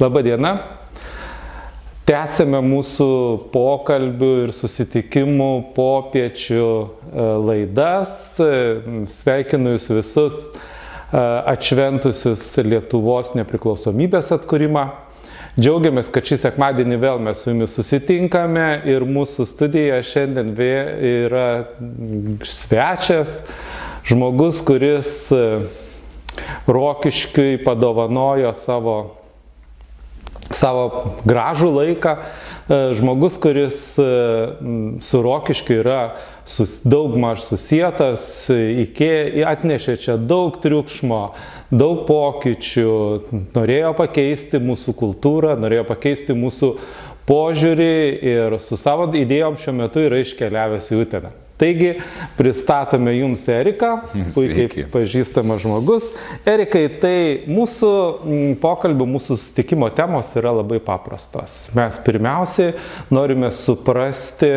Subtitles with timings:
[0.00, 0.54] Labadiena.
[2.08, 3.06] Tęsėme mūsų
[3.52, 8.14] pokalbių ir susitikimų popiečių e, laidas.
[9.12, 14.86] Sveikinu jūs visus e, atšventusius Lietuvos nepriklausomybės atkūrimą.
[15.60, 21.46] Džiaugiamės, kad šį sekmadienį vėl mes su jumis susitinkame ir mūsų studija šiandien yra
[22.48, 23.42] svečias,
[24.08, 25.46] žmogus, kuris e,
[26.72, 29.00] Rokiškiui padovanojo savo,
[30.50, 34.06] savo gražų laiką, e, žmogus, kuris e,
[35.02, 36.00] su Rokiškiu yra
[36.48, 38.24] sus, daug maž susijęs,
[38.84, 39.10] iki
[39.46, 41.22] atnešė čia daug triukšmo,
[41.70, 42.96] daug pokyčių,
[43.54, 46.74] norėjo pakeisti mūsų kultūrą, norėjo pakeisti mūsų
[47.30, 47.92] požiūrį
[48.32, 51.39] ir su savo idėjom šiuo metu yra iškeliavęs į Uteną.
[51.60, 51.90] Taigi,
[52.38, 53.90] pristatome Jums Eriką,
[54.34, 56.06] puikiai pažįstamas žmogus.
[56.48, 57.16] Erikai, tai
[57.50, 57.90] mūsų
[58.62, 61.66] pokalbio, mūsų sustikimo temos yra labai paprastos.
[61.76, 62.72] Mes pirmiausiai
[63.12, 64.54] norime suprasti,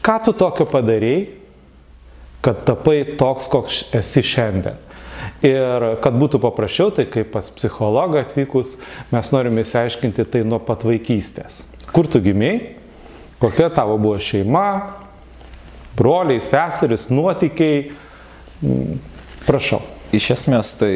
[0.00, 1.26] ką tu tokio padarėjai,
[2.46, 4.80] kad tapai toks, koks esi šiandien.
[5.44, 8.78] Ir kad būtų paprasčiau, tai kaip pas psichologą atvykus,
[9.12, 11.64] mes norime įsiaiškinti tai nuo pat vaikystės.
[11.92, 12.76] Kur tu gimiai,
[13.42, 14.68] kokia tavo buvo šeima,
[15.96, 17.90] broliai, seseris, nuotykiai.
[19.46, 19.82] Prašau.
[20.16, 20.92] Iš esmės tai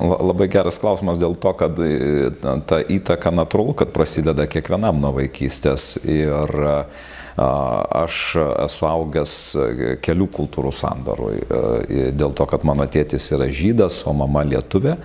[0.00, 2.32] labai geras klausimas dėl to, kad e,
[2.66, 5.94] ta įtaka natūralu, kad prasideda kiekvienam nuo vaikystės.
[6.10, 13.30] Ir uh, Aš esu augęs e, kelių kultūrų sandarui, e, dėl to, kad mano tėtis
[13.32, 14.98] yra žydas, o mama lietuvė.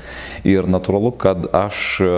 [0.43, 2.11] Ir natūralu, kad aš e,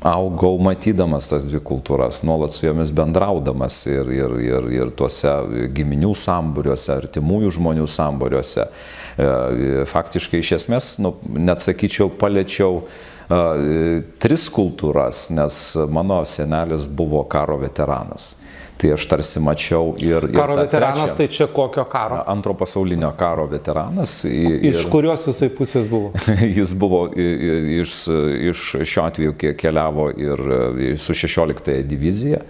[0.00, 5.32] augau matydamas tas dvi kultūras, nuolat su jomis bendraudamas ir, ir, ir, ir tuose
[5.76, 8.66] giminių samburiuose, artimųjų žmonių samburiuose.
[9.90, 12.84] Faktiškai iš esmės, nu, net sakyčiau, paliečiau
[14.22, 15.60] tris kultūras, nes
[15.92, 18.32] mano senelis buvo karo veteranas.
[18.80, 20.24] Tai aš tarsi mačiau ir...
[20.24, 22.22] ir karo veteranas, trečią, tai čia kokio karo?
[22.32, 24.22] Antro pasaulinio karo veteranas.
[24.24, 26.14] Ir, iš kurios jisai pusės buvo?
[26.58, 27.92] jis buvo iš,
[28.48, 30.40] iš šiuo atveju keliavo ir
[30.96, 32.40] su 16 divizija,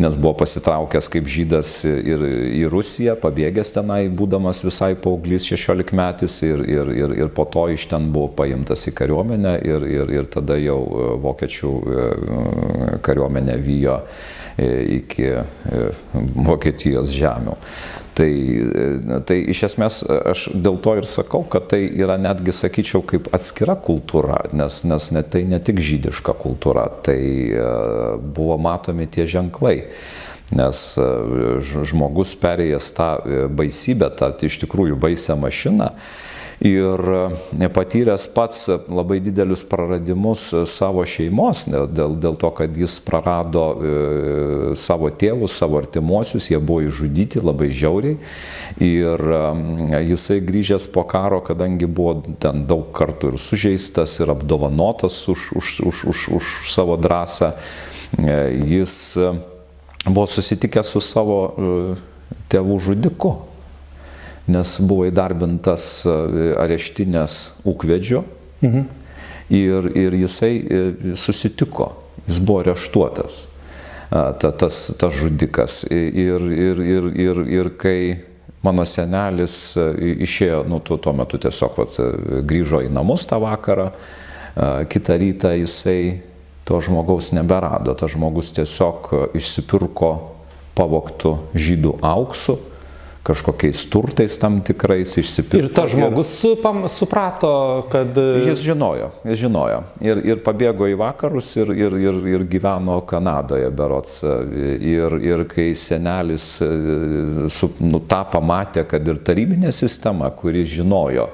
[0.00, 6.40] nes buvo pasitraukęs kaip žydas ir į Rusiją, pabėgęs tenai, būdamas visai paauglys 16 metais
[6.48, 10.28] ir, ir, ir, ir po to iš ten buvo paimtas į kariuomenę ir, ir, ir
[10.34, 10.80] tada jau
[11.30, 11.74] vokiečių
[13.06, 14.00] kariuomenė vyjo
[14.49, 14.49] E,
[15.00, 15.42] iki e,
[16.46, 17.56] Vokietijos žemių.
[18.18, 23.04] Tai, e, tai iš esmės aš dėl to ir sakau, kad tai yra netgi, sakyčiau,
[23.06, 27.20] kaip atskira kultūra, nes, nes ne, tai ne tik žydiška kultūra, tai
[28.20, 29.78] buvo matomi tie ženklai
[30.50, 30.78] nes
[31.86, 33.10] žmogus perėjęs tą
[33.54, 35.92] baisybę, tą iš tikrųjų baisę mašiną,
[36.60, 37.00] ir
[37.60, 43.92] e, patyręs pats labai didelius praradimus savo šeimos, dėl, dėl to, kad jis prarado e,
[44.76, 48.18] savo tėvus, savo artimuosius, jie buvo išžudyti labai žiauriai.
[48.84, 55.22] Ir e, jisai grįžęs po karo, kadangi buvo ten daug kartų ir sužeistas, ir apdovanotas
[55.32, 57.54] už, už, už, už, už savo drąsą,
[58.68, 58.94] jis
[60.04, 61.38] buvo susitikęs su savo
[62.52, 63.38] tėvų žudiku
[64.50, 66.14] nes buvo įdarbintas e,
[66.60, 67.36] areštinės
[67.68, 68.24] ūkvedžio
[68.64, 68.86] mhm.
[69.56, 70.80] ir, ir jisai e,
[71.18, 71.92] susitiko,
[72.26, 73.44] jis buvo areštuotas,
[74.10, 75.84] ta, tas, tas žudikas.
[75.90, 78.00] Ir, ir, ir, ir, ir kai
[78.66, 79.90] mano senelis e,
[80.26, 82.00] išėjo, nu, tuo, tuo metu tiesiog vat,
[82.46, 83.90] grįžo į namus tą vakarą,
[84.90, 86.20] kitą rytą jisai
[86.66, 89.06] to žmogaus neberado, tas žmogus tiesiog
[89.38, 90.10] išsipirko
[90.74, 92.56] pavoktų žydų auksų
[93.22, 95.66] kažkokiais turtais tam tikrais išsipirko.
[95.66, 97.50] Ir tas žmogus ir, suprato,
[97.92, 98.16] kad...
[98.16, 99.82] Jis žinojo, jis žinojo.
[100.00, 104.22] Ir, ir pabėgo į vakarus ir, ir, ir, ir gyveno Kanadoje berots.
[104.24, 111.28] Ir, ir kai senelis su, nu, tą pamatė, kad ir tarybinė sistema, kuri žinojo,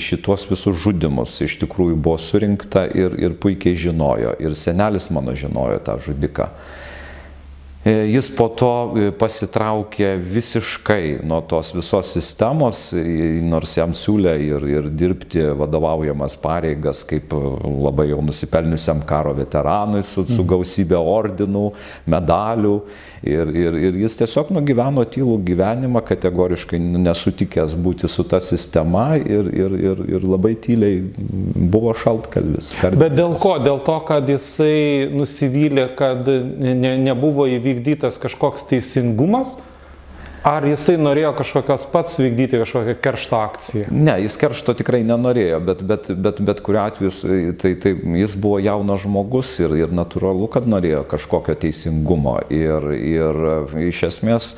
[0.00, 4.34] šitos visus žudimus iš tikrųjų buvo surinkta ir, ir puikiai žinojo.
[4.42, 6.48] Ir senelis mano žinojo tą žudiką.
[7.84, 12.78] E, jis po to e, pasitraukė visiškai nuo tos visos sistemos,
[13.44, 20.24] nors jam siūlė ir, ir dirbti vadovaujamas pareigas kaip labai jau nusipelniusiam karo veteranui su,
[20.24, 20.48] su mhm.
[20.54, 21.66] gausybė ordinų,
[22.08, 22.78] medalių.
[23.24, 29.48] Ir, ir, ir jis tiesiog nugyveno tylų gyvenimą, kategoriškai nesutikęs būti su ta sistema ir,
[29.48, 30.98] ir, ir, ir labai tyliai
[31.72, 32.74] buvo šaltkalvis.
[32.82, 33.00] Kardinas.
[33.00, 33.54] Bet dėl ko?
[33.64, 39.56] Dėl to, kad jisai nusivylė, kad ne, nebuvo įvykdytas kažkoks teisingumas?
[40.44, 43.86] Ar jisai norėjo kažkokios pats vykdyti kažkokią keršto akciją?
[43.96, 48.58] Ne, jis keršto tikrai nenorėjo, bet, bet, bet, bet kuriu atveju tai, tai jis buvo
[48.60, 52.36] jaunas žmogus ir, ir natūralu, kad norėjo kažkokio teisingumo.
[52.52, 53.40] Ir, ir
[53.86, 54.50] iš esmės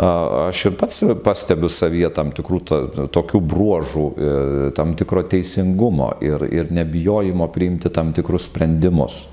[0.00, 2.80] aš ir pats pastebiu savyje tam tikrų to,
[3.12, 4.32] tokių bruožų, e,
[4.80, 9.26] tam tikro teisingumo ir, ir nebijojimo priimti tam tikrus sprendimus.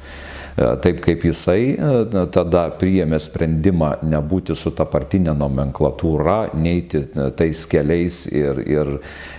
[0.62, 7.28] E, taip kaip jisai e, tada priėmė sprendimą nebūti su ta partinė nomenklatūra, neiti e,
[7.38, 8.92] tais keliais ir, ir,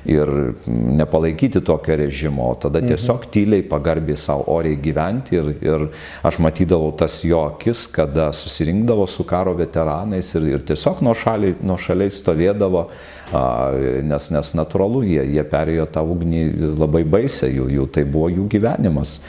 [0.08, 0.32] ir
[0.66, 2.92] nepalaikyti tokio režimo, o tada mhm.
[2.92, 5.86] tiesiog tyliai pagarbiai savo oriai gyventi ir, ir
[6.26, 11.58] aš matydavau tas jo akis, kada susirinkdavo su karo veteranais ir, ir tiesiog nuo šaliai,
[11.62, 12.86] nuo šaliai stovėdavo
[14.04, 16.42] nes, nes natūralu, jie, jie perėjo tą ugnį
[16.76, 19.20] labai baisę, jų, jų tai buvo jų gyvenimas.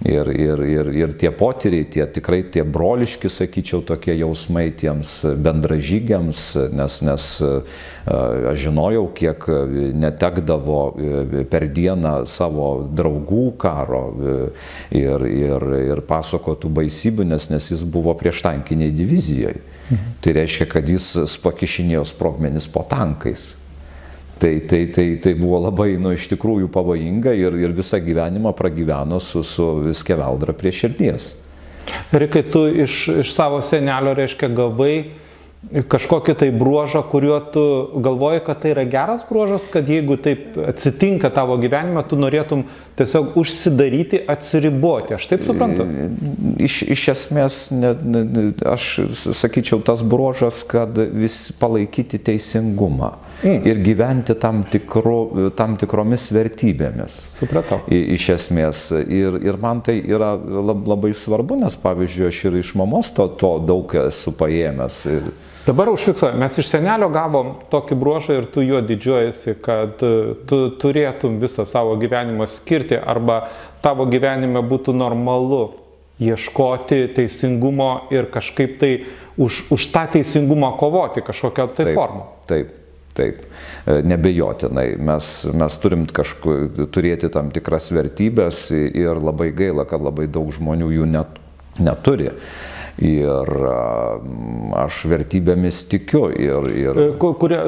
[0.00, 5.10] Ir, ir, ir, ir tie potyriai, tie tikrai tie broliški, sakyčiau, tokie jausmai tiems
[5.44, 6.40] bendražygiams,
[6.72, 7.26] nes, nes
[8.08, 9.44] aš žinojau, kiek
[10.00, 10.80] netekdavo
[11.52, 14.02] per dieną savo draugų karo
[14.88, 19.58] ir, ir, ir pasakotų baisybių, nes, nes jis buvo prieš tankiniai divizijai.
[19.90, 20.18] Mhm.
[20.24, 23.50] Tai reiškia, kad jis pakišinėjo sprogmenis po tankais.
[24.40, 29.18] Tai, tai, tai, tai buvo labai, nu, iš tikrųjų pavojinga ir, ir visą gyvenimą pragyveno
[29.20, 31.34] su, su skeveldra prie širdies.
[32.16, 34.94] Ir kai tu iš, iš savo senelio, reiškia, gavai
[35.92, 37.62] kažkokį tai bruožą, kuriuo tu
[38.00, 42.64] galvoji, kad tai yra geras bruožas, kad jeigu taip atsitinka tavo gyvenime, tu norėtum
[42.96, 45.18] tiesiog užsidaryti, atsiriboti.
[45.18, 45.84] Aš taip suprantu.
[46.64, 48.88] Iš, iš esmės, ne, ne, aš
[49.36, 53.66] sakyčiau, tas bruožas, kad vis palaikyti teisingumą mm.
[53.68, 57.16] ir gyventi tam, tikru, tam tikromis vertybėmis.
[57.36, 57.80] Supratau.
[57.90, 58.82] I, iš esmės.
[59.04, 63.54] Ir, ir man tai yra labai svarbu, nes pavyzdžiui, aš ir iš mamos to, to
[63.66, 65.00] daug esu paėmęs.
[65.10, 65.30] Ir...
[65.66, 70.14] Dabar užfiksuoju, mes iš senelio gavom tokį bruožą ir tu juo didžiuojasi, kad e,
[70.48, 73.42] tu turėtum visą savo gyvenimą skirti arba
[73.84, 75.66] tavo gyvenime būtų normalu
[76.20, 78.92] ieškoti teisingumo ir kažkaip tai
[79.40, 82.26] už, už tą teisingumą kovoti kažkokią tai taip, formą.
[82.48, 82.72] Taip,
[83.14, 83.42] Taip,
[83.86, 84.94] e, nebejotinai.
[85.02, 86.56] Mes, mes turim kažku,
[86.94, 91.40] turėti tam tikras vertybės ir labai gaila, kad labai daug žmonių jų net,
[91.82, 92.30] neturi.
[93.00, 93.48] Ir
[94.76, 96.26] aš vertybėmis tikiu.
[96.36, 96.98] Ir, ir...
[97.00, 97.60] E, kurie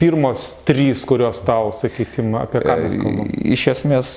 [0.00, 3.42] pirmos trys, kurios tau, sakykime, apie ką mes kalbame?
[3.52, 4.14] Iš esmės,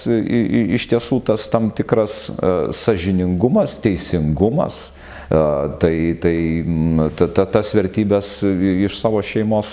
[0.79, 4.94] iš tiesų tas tam tikras e, sažiningumas, teisingumas,
[5.25, 6.37] Tai, tai
[7.17, 8.29] ta, ta, tas vertybės
[8.85, 9.71] iš savo šeimos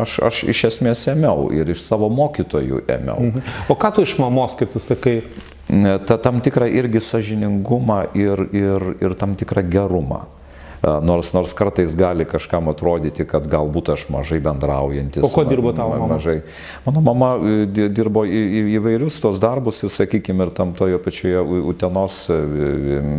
[0.00, 3.30] aš, aš iš esmės ėmiau ir iš savo mokytojų ėmiau.
[3.30, 3.48] Mhm.
[3.70, 5.20] O ką tu iš mamos, kaip tu sakai?
[6.06, 10.24] Ta, tam tikrą irgi sažiningumą ir, ir, ir tam tikrą gerumą.
[10.82, 15.22] Nors, nors kartais gali kažkam atrodyti, kad galbūt aš mažai bendraujantis.
[15.22, 16.16] O ko dirbo tavo mama?
[16.16, 16.40] Mažai.
[16.82, 21.44] Mano mama e, dirbo į, į, įvairius tos darbus ir, sakykime, ir tam tojo pačioje
[21.70, 22.38] Utenos e,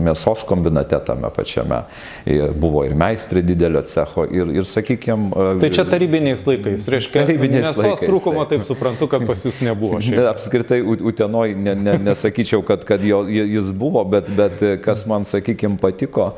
[0.04, 1.86] mėsos kombinate tame pačiame.
[2.28, 4.28] Ir buvo ir meistrė didelio cecho.
[4.28, 5.32] Ir, ir sakykime.
[5.64, 8.04] Tai čia tarybiniais laikais, reiškia, tarybiniais mėsos laikais.
[8.12, 8.66] trūkumo, taip.
[8.66, 10.02] taip suprantu, kad pas jūs nebuvo.
[10.04, 15.24] Ne, apskritai, Utenoj ne, ne, nesakyčiau, kad, kad jo, jis buvo, bet, bet kas man,
[15.32, 16.34] sakykime, patiko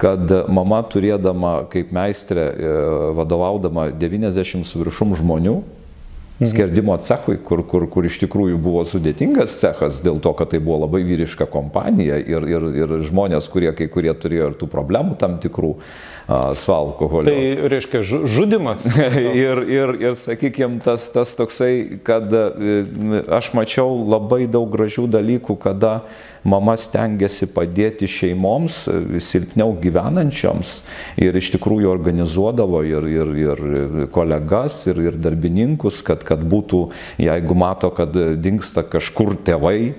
[0.00, 2.74] kad mama turėdama kaip meistrė, e,
[3.18, 6.48] vadovaudama 90 su viršum žmonių, mhm.
[6.50, 10.82] skerdimo cechui, kur, kur, kur iš tikrųjų buvo sudėtingas cechas dėl to, kad tai buvo
[10.84, 15.38] labai vyriška kompanija ir, ir, ir žmonės, kurie kai kurie turėjo ir tų problemų tam
[15.42, 15.76] tikrų
[16.54, 17.28] su alkoholiu.
[17.28, 18.84] Tai reiškia žudimas.
[19.44, 22.44] ir, ir, ir sakykime, tas, tas toksai, kad e,
[23.28, 25.98] aš mačiau labai daug gražių dalykų, kada
[26.44, 30.78] mama stengiasi padėti šeimoms, e, silpniau gyvenančioms
[31.20, 36.86] ir iš tikrųjų organizuodavo ir, ir, ir kolegas, ir, ir darbininkus, kad, kad būtų,
[37.20, 39.92] jeigu mato, kad dinksta kažkur tėvai,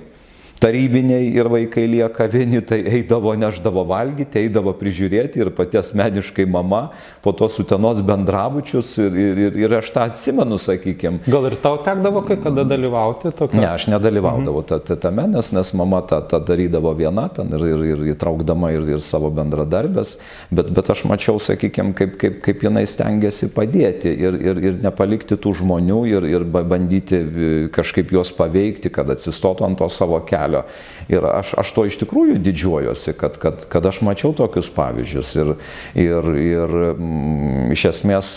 [0.65, 6.87] tarybiniai ir vaikai lieka vieni, tai eidavo, neždavo valgyti, eidavo prižiūrėti ir pati asmeniškai mama
[7.21, 11.21] po tos utenos bendrabučius ir, ir, ir, aš tą atsimenu, sakykime.
[11.29, 13.59] Gal ir tau tekdavo kai kada dalyvauti tokia?
[13.61, 14.97] Ne, aš nedalyvaudavau mhm.
[15.03, 19.03] tame, nes, nes mama tą, tą darydavo viena ten ir, ir, ir įtraukdama ir, ir
[19.05, 20.15] savo bendradarbės,
[20.49, 25.37] bet, bet aš mačiau, sakykime, kaip, kaip, kaip jinai stengiasi padėti ir, ir, ir nepalikti
[25.41, 30.54] tų žmonių ir, ir bandyti e, kažkaip juos paveikti, kad atsistotų ant to savo kelio
[30.55, 30.63] kelio.
[31.07, 35.35] Ir aš, aš to iš tikrųjų didžiuojuosi, kad, kad, kad aš mačiau tokius pavyzdžius.
[35.35, 35.55] Ir,
[35.93, 38.35] ir, ir mm, iš esmės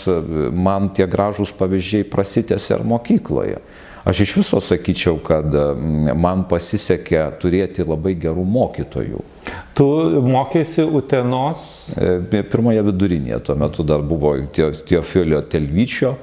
[0.53, 3.61] man tie gražūs pavyzdžiai prasitėsi ir mokykloje.
[4.07, 5.53] Aš iš viso sakyčiau, kad
[6.17, 9.23] man pasisekė turėti labai gerų mokytojų.
[9.75, 9.87] Tu
[10.23, 11.63] mokėsi Utenos?
[11.97, 16.15] E, pirmoje vidurinėje, tuo metu dar buvo Teofilio Telvyčio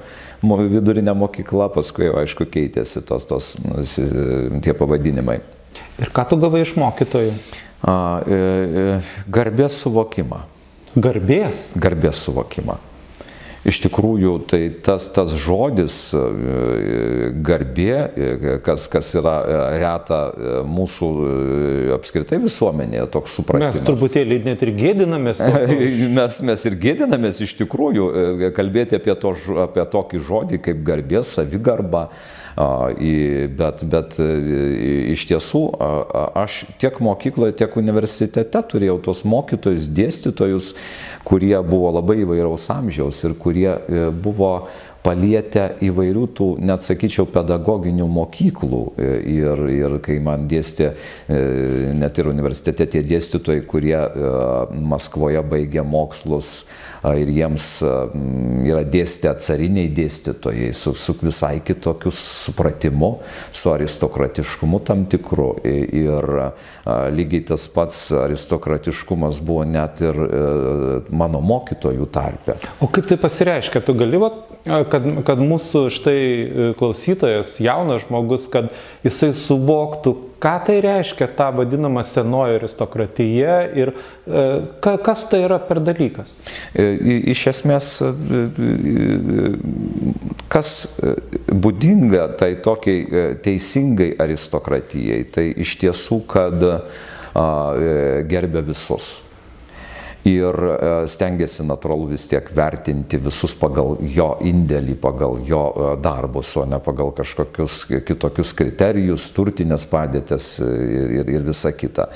[0.43, 3.55] vidurinė mokykla, paskui aišku keitėsi tos, tos
[4.61, 5.39] tie pavadinimai.
[6.01, 7.33] Ir ką tu gavai iš mokytojų?
[7.87, 7.95] A,
[8.25, 8.99] e, e,
[9.31, 10.43] garbės suvokimą.
[10.97, 11.71] Garbės?
[11.77, 12.77] Garbės suvokimą
[13.67, 16.21] iš tikrųjų tai tas, tas žodis e,
[17.45, 19.35] garbė, e, kas, kas yra
[19.75, 20.21] reta
[20.67, 21.09] mūsų
[21.97, 23.79] apskritai visuomenėje, toks supratimas.
[23.79, 25.43] Mes truputėlį net ir gėdinamės.
[26.19, 28.09] mes, mes ir gėdinamės iš tikrųjų
[28.57, 29.35] kalbėti apie, to,
[29.67, 32.07] apie tokį žodį kaip garbė, savigarba.
[32.57, 35.61] Bet, bet iš tiesų
[36.41, 40.71] aš tiek mokykloje, tiek universitete turėjau tos mokytojus, dėstytojus,
[41.27, 44.51] kurie buvo labai įvairaus amžiaus ir kurie e, buvo
[45.07, 48.81] palietę įvairių tų, net sakyčiau, pedagoginių mokyklų.
[48.99, 50.91] E, ir, ir kai man dėstė,
[51.31, 51.39] e,
[51.95, 53.95] net ir universitete tie dėstytojai, kurie
[54.87, 56.67] Maskvoje baigė mokslus
[57.07, 57.65] ir jiems
[58.67, 63.11] yra dėstę cariniai dėstytojai su, su visai kitokiu supratimu,
[63.55, 65.53] su aristokratiškumu tam tikru.
[65.67, 66.27] Ir
[67.13, 70.19] lygiai tas pats aristokratiškumas buvo net ir
[71.09, 72.57] mano mokytojų tarpe.
[72.81, 73.83] O kaip tai pasireiškia?
[73.85, 74.19] Tu gali,
[74.91, 78.69] kad, kad mūsų štai e, klausytojas, jaunas žmogus, kad
[79.05, 84.45] jisai suvoktų, ką tai reiškia ta vadinama senoji aristokratija ir e,
[84.81, 86.37] kas tai yra per dalykas?
[86.73, 86.87] E,
[87.33, 87.91] iš esmės,
[90.51, 90.73] kas
[91.51, 96.67] būdinga tai tokiai teisingai aristokratijai, tai iš tiesų, kad
[98.27, 99.26] gerbė visus
[100.27, 106.53] ir e, stengiasi natūralu vis tiek vertinti visus pagal jo indėlį, pagal jo e, darbus,
[106.59, 112.09] o ne pagal kažkokius kitokius kriterijus, turtinės padėtės ir, ir, ir visa kita.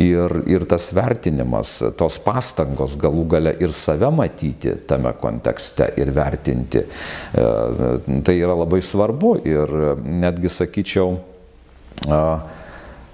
[0.00, 6.82] Ir, ir tas vertinimas, tos pastangos galų gale ir save matyti tame kontekste ir vertinti,
[6.82, 7.46] e,
[8.26, 11.14] tai yra labai svarbu ir netgi sakyčiau,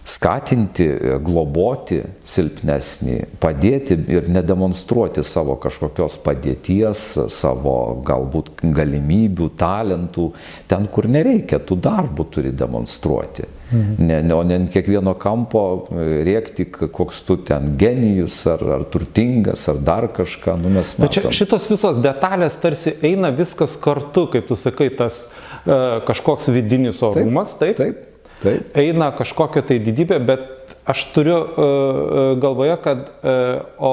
[0.08, 0.86] skatinti,
[1.24, 7.76] globoti silpnesnį, padėti ir nedemonstruoti savo kažkokios padėties, savo
[8.06, 10.30] galbūt galimybių, talentų,
[10.70, 13.46] ten, kur nereikia, tų darbų turi demonstruoti.
[13.70, 14.02] Mhm.
[14.02, 15.62] Ne, ne, o ne ant kiekvieno kampo
[15.94, 20.56] e, rėkti, koks tu ten genijus, ar, ar turtingas, ar dar kažką.
[20.58, 26.00] Nu, Bet čia šitos visos detalės tarsi eina viskas kartu, kaip tu sakai, tas uh,
[26.08, 27.78] kažkoks vidinis orumas, taip?
[27.78, 28.00] Taip.
[28.00, 28.09] taip
[28.40, 28.70] Taip.
[28.78, 33.92] eina kažkokia tai didybė, bet aš turiu uh, galvoje, kad uh, o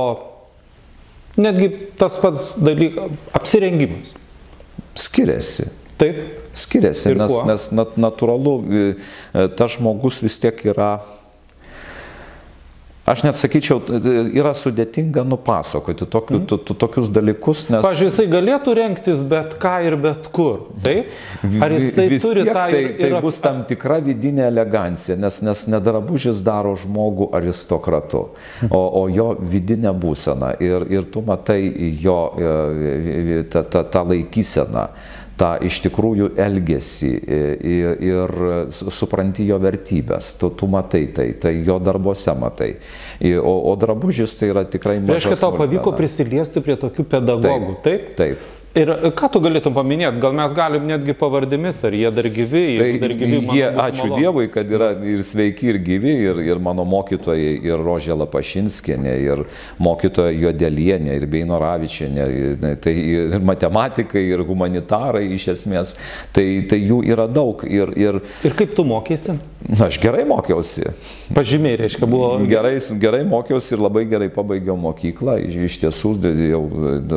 [1.37, 4.13] netgi tas pats dalykas, apsirengimas.
[4.97, 5.67] Skiriasi.
[5.97, 6.23] Taip.
[6.57, 7.43] Skiriasi, Ir nes, kuo?
[7.49, 8.53] nes nat, natūralu,
[9.57, 10.99] tas žmogus vis tiek yra
[13.07, 13.79] Aš net sakyčiau,
[14.35, 16.47] yra sudėtinga nupasakoti tokiu, mm.
[16.67, 17.79] to, tokius dalykus, nes...
[17.85, 21.13] Pavyzdžiui, jisai galėtų renktis bet ką ir bet kur, taip?
[21.63, 22.65] Ar jisai Vis turi tą...
[22.67, 28.25] Tai, ir, tai bus tam tikra vidinė elegancija, nes, nes nedrabužis daro žmogų aristokratu,
[28.67, 31.61] o, o jo vidinė būsena ir, ir tu matai
[32.03, 32.19] jo
[33.47, 34.89] tą, tą, tą laikyseną
[35.37, 38.35] tą iš tikrųjų elgesį ir, ir
[38.73, 42.73] supranti jo vertybės, tu, tu matai tai, tai jo darbuose matai.
[43.37, 45.27] O, o drabužis tai yra tikrai mažas.
[45.27, 48.13] Reiškia, tau pavyko prisiliesti prie tokių pedagogų, taip?
[48.17, 48.37] Taip.
[48.37, 48.56] taip.
[48.77, 52.89] Ir ką tu galėtum paminėti, gal mes galim netgi pavardėmis, ar jie dar gyvi, tai
[53.01, 53.39] dar gyvi.
[53.49, 54.19] Jie, ačiū malonu.
[54.21, 59.43] Dievui, kad yra ir sveiki, ir gyvi, ir, ir mano mokytojai, ir Rožė Lapašinskienė, ir
[59.81, 62.27] mokytoja Jodelienė, ir Beinoravičienė,
[62.83, 65.95] tai ir matematikai, ir humanitarai iš esmės,
[66.35, 67.65] tai, tai jų yra daug.
[67.65, 69.39] Ir, ir, ir kaip tu mokėsi?
[69.83, 70.85] Aš gerai mokiausi.
[71.35, 72.29] Pažymiai, reiškia, buvo.
[72.47, 75.39] Gerai, gerai mokiausi ir labai gerai pabaigiau mokyklą.
[75.65, 76.13] Iš tiesų,
[76.47, 76.61] jau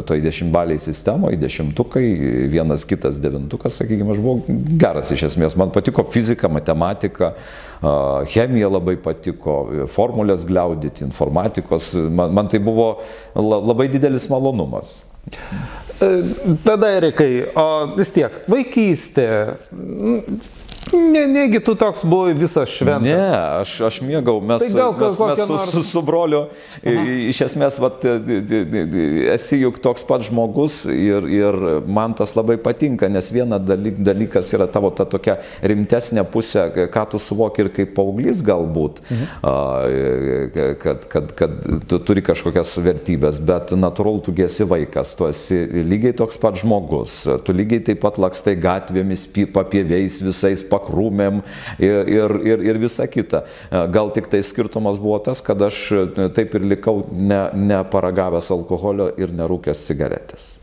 [0.08, 2.04] toj dešimtbaliai sistemoje, dešimtukai,
[2.48, 5.56] vienas kitas devintukas, sakykime, aš buvau geras iš esmės.
[5.58, 7.34] Man patiko fizika, matematika,
[8.30, 9.56] chemija labai patiko,
[9.90, 11.92] formulės gliaudyti, informatikos.
[12.08, 12.92] Man, man tai buvo
[13.34, 15.00] labai didelis malonumas.
[16.64, 17.66] Tada, Erikai, o
[17.98, 19.26] vis tiek, vaikystė,
[20.92, 23.06] Ne, negi tu toks buvai visas šventas.
[23.06, 23.26] Ne,
[23.60, 25.72] aš, aš mėgau, mes, tai gal, mes, mes su, nors...
[25.74, 26.40] su, su broliu,
[26.80, 27.04] Aha.
[27.30, 28.04] iš esmės, vat,
[29.34, 34.50] esi juk toks pat žmogus ir, ir man tas labai patinka, nes viena dalyk, dalykas
[34.56, 39.24] yra tavo ta tokia rimtesnė pusė, ką tu suvoki ir kaip paauglys galbūt, mhm.
[40.82, 41.56] kad, kad, kad
[41.90, 47.22] tu turi kažkokias vertybės, bet natūralu, tu esi vaikas, tu esi lygiai toks pat žmogus,
[47.46, 51.42] tu lygiai taip pat lakstai gatvėmis, papieviais visais, pakalbėjais bakrūmėm
[51.78, 53.44] ir, ir, ir, ir visa kita.
[53.92, 55.82] Gal tik tai skirtumas buvo tas, kad aš
[56.36, 60.56] taip ir likau ne, neparagavęs alkoholio ir nerūkęs cigaretės.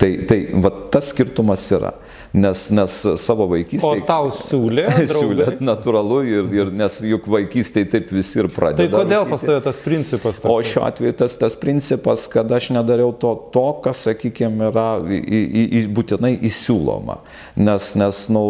[0.00, 1.92] Tai, tai va, tas skirtumas yra
[2.32, 4.02] nes, nes savo vaikystėje...
[4.02, 4.86] O tau siūlė?
[5.10, 8.90] siūlė, natūralu, ir, ir nes juk vaikystėje taip visi ir pradėjo.
[8.92, 10.42] Tai kodėl pas tavę tas principas?
[10.42, 10.52] Tokia?
[10.54, 15.18] O šiuo atveju tas, tas principas, kad aš nedariau to, to kas, sakykime, yra į,
[15.20, 17.18] į, į, būtinai įsiūloma.
[17.60, 18.44] Nes, nes nu,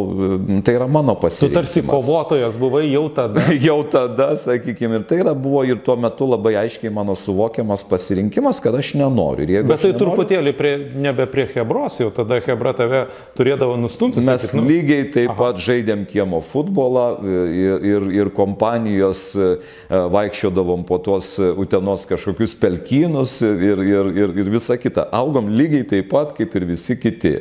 [0.66, 1.72] tai yra mano pasirinkimas.
[1.72, 3.46] Tu tarsi kovotojas buvai jau tada.
[3.68, 8.60] jau tada, sakykime, ir tai yra, buvo ir tuo metu labai aiškiai mano suvokiamas pasirinkimas,
[8.62, 9.48] kad aš nenoriu.
[9.64, 13.06] Bet tai nenoriu, truputėlį prie, nebe prie Hebros, jau tada Hebra tave
[13.38, 14.24] turėdavo būdavo nustumtas.
[14.26, 14.66] Mes sakyt, nu...
[14.68, 15.38] lygiai taip Aha.
[15.38, 19.50] pat žaidėm kiemo futbolą ir, ir, ir kompanijos e,
[19.88, 25.08] vaikščiodavom po tuos utenos kažkokius pelkynus ir, ir, ir, ir visa kita.
[25.12, 27.40] Augom lygiai taip pat kaip ir visi kiti.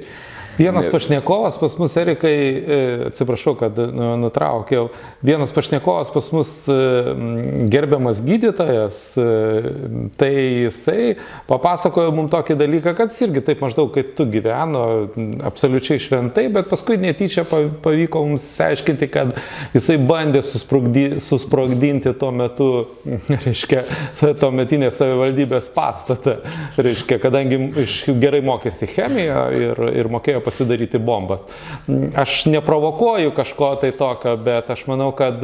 [0.59, 2.33] Vienas pašnekovas pas mus, Erikai,
[2.67, 4.89] e, atsiprašau, kad nu, nutraukiau,
[5.23, 6.73] vienas pašnekovas pas mus e,
[7.71, 9.27] gerbiamas gydytojas, e,
[10.19, 10.33] tai
[10.65, 11.13] jisai
[11.47, 14.81] papasakojo mums tokį dalyką, kad jis irgi taip maždaug kaip tu gyveno,
[15.47, 19.31] absoliučiai šventai, bet paskui netyčia pavyko mums įsiaiškinti, kad
[19.77, 22.69] jisai bandė susprogdinti tuo metu,
[23.45, 23.85] reiškia,
[24.43, 26.35] tuo metinės savivaldybės pastatą,
[26.75, 27.63] reiškia, kadangi
[28.19, 31.45] gerai mokėsi chemiją ir, ir mokėjo pasidaryti bombas.
[32.17, 35.43] Aš neprovokuoju kažko tai tokio, bet aš manau, kad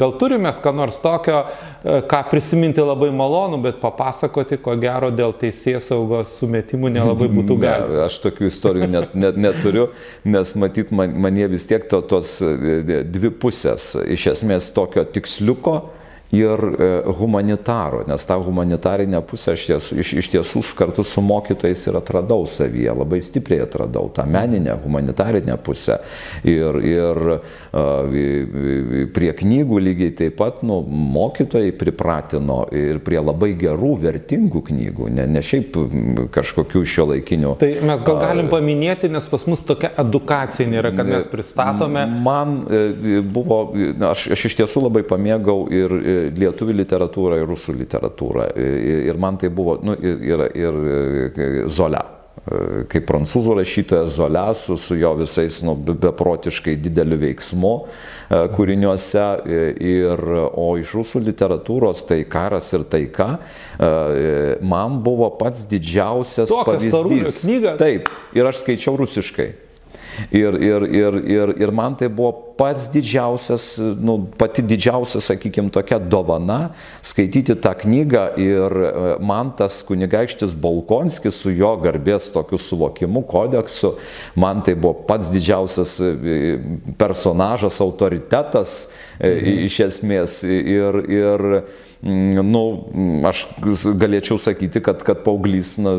[0.00, 1.44] gal turime ką nors tokio,
[1.84, 7.58] e, ką prisiminti labai malonu, bet papasakoti, ko gero, dėl teisės saugos sumetimų nelabai būtų
[7.60, 7.94] galima.
[7.94, 9.90] Ne, aš tokių istorijų net, net, neturiu,
[10.24, 15.04] nes matyt, man, man jie vis tiek to, tos e, dvi pusės, iš esmės tokio
[15.04, 15.80] tiksliuko
[16.32, 21.82] ir e, humanitaro, nes tą humanitarinę pusę aš ties, iš, iš tiesų kartu su mokytojais
[21.90, 25.98] ir atradau savyje, labai stipriai atradau tą meninę, humanitarinę pusę.
[26.46, 27.18] Ir, ir
[29.14, 35.26] prie knygų lygiai taip pat nu, mokytojai pripratino ir prie labai gerų, vertingų knygų, ne,
[35.30, 35.76] ne šiaip
[36.34, 37.56] kažkokių šio laikinių.
[37.60, 42.06] Tai mes gal galim paminėti, nes pas mus tokia edukacija nėra, kad mes pristatome.
[42.22, 43.60] Man e, buvo,
[44.10, 48.48] aš, aš iš tiesų labai pamėgau ir e, lietuvių literatūrą ir rusų literatūrą.
[49.10, 50.80] Ir man tai buvo, nu, ir, ir,
[51.34, 52.04] ir Zolia
[52.90, 57.72] kaip prancūzų rašytojas Zolia su, su jo visais nu, beprotiškai dideliu veiksmu
[58.54, 59.24] kūriniuose,
[59.84, 63.32] ir, o iš rusų literatūros tai karas ir taika
[64.62, 67.42] man buvo pats didžiausias Tokias pavyzdys.
[67.80, 69.50] Taip, ir aš skaičiau rusiškai.
[70.30, 75.98] Ir, ir, ir, ir, ir man tai buvo pats didžiausias, nu, pati didžiausia, sakykime, tokia
[75.98, 76.74] dovana
[77.06, 78.92] skaityti tą knygą ir e,
[79.24, 83.94] man tas kunigaikštis Balkonskis su jo garbės tokiu suvokimu, kodeksu,
[84.36, 86.40] man tai buvo pats didžiausias e,
[87.00, 88.74] personažas, autoritetas
[89.18, 89.62] e, mhm.
[89.70, 90.40] iš esmės.
[90.50, 91.46] Ir, ir,
[92.02, 92.62] nu,
[93.28, 93.42] aš
[94.00, 95.92] galėčiau sakyti, kad, kad paauglys na,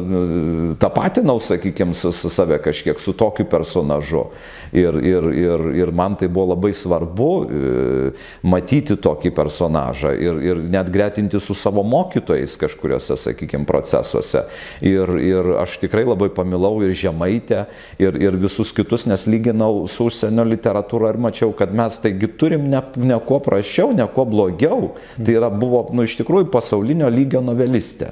[0.82, 4.26] tapatinau, sakykime, save kažkiek su tokiu personažu.
[4.74, 8.12] Ir, ir, ir, ir man tai buvo labai svarbu e,
[8.48, 14.46] matyti tokį personažą ir, ir net gretinti su savo mokytojais kažkuriuose, sakykime, procesuose.
[14.80, 17.66] Ir, ir aš tikrai labai pamilau ir Žemaitę,
[18.02, 22.66] ir, ir visus kitus, nes lyginau su užsienio literatūra ir mačiau, kad mes taigi turim
[22.72, 24.94] ne, ne kuo prašiau, ne kuo blogiau.
[25.20, 28.12] Tai yra buvo nu, iš tikrųjų pasaulinio lygio novelistė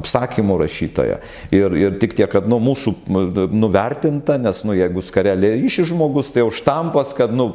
[0.00, 1.20] apsakymų rašytoja.
[1.54, 2.94] Ir, ir tik tiek, kad nu, mūsų
[3.54, 7.50] nuvertinta, nes nu, jeigu skarelė iš žmogus, tai užtampas, kad nu,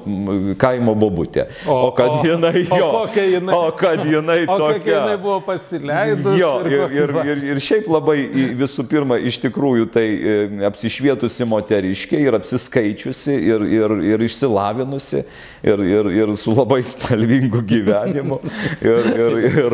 [0.62, 1.48] kaimo bobutė.
[1.68, 2.92] O, o kad o, jinai jo.
[3.02, 4.94] O, jinai, o kad jinai o tokia.
[4.96, 6.40] jinai buvo pasileidusi.
[6.42, 8.18] Jo, ir, ir, ir, ir šiaip labai
[8.60, 10.38] visų pirma, iš tikrųjų tai e,
[10.70, 15.24] apsišvietusi moteriškė ir apsiskaičiusi ir, ir, ir išsilavinusi
[15.66, 18.40] ir, ir, ir su labai spalvingu gyvenimu.
[18.86, 19.74] Ir, ir, ir,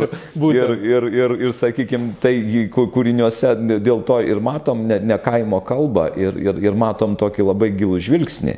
[0.51, 2.33] ir, ir, ir, ir sakykime, tai
[2.71, 7.71] kūriniuose dėl to ir matom ne, ne kaimo kalbą ir, ir, ir matom tokį labai
[7.77, 8.55] gilų žvilgsnį.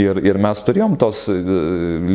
[0.00, 1.38] Ir, ir mes turėjom tos e,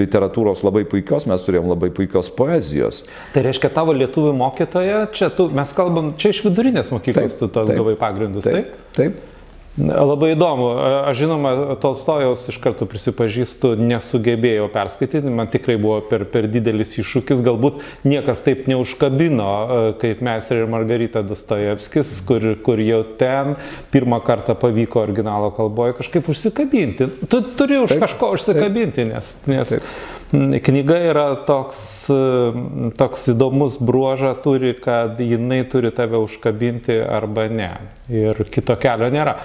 [0.02, 3.04] literatūros labai puikios, mes turėjom labai puikios poezijos.
[3.36, 7.52] Tai reiškia, tavo lietuvių mokytoja, čia tu, mes kalbam, čia iš vidurinės mokyklos taip, tu
[7.60, 8.74] tos taip, gavai pagrindus, taip?
[8.94, 9.20] Taip.
[9.20, 9.39] taip.
[9.78, 10.72] Labai įdomu.
[11.08, 17.44] Aš žinoma, Tolstojaus iš karto prisipažįstu, nesugebėjau perskaityti, man tikrai buvo per, per didelis iššūkis,
[17.46, 19.50] galbūt niekas taip neužkabino
[20.02, 23.56] kaip mes ir Margarita Dostojevskis, kur, kur jau ten
[23.94, 27.12] pirmą kartą pavyko originalo kalboje kažkaip užsikabinti.
[27.30, 29.94] Tu turi už taip, kažko užsikabinti, nes, nes taip.
[30.32, 31.82] Knyga yra toks,
[32.98, 37.72] toks įdomus bruožą turi, kad jinai turi tave užkabinti arba ne.
[38.14, 39.36] Ir kito kelio nėra.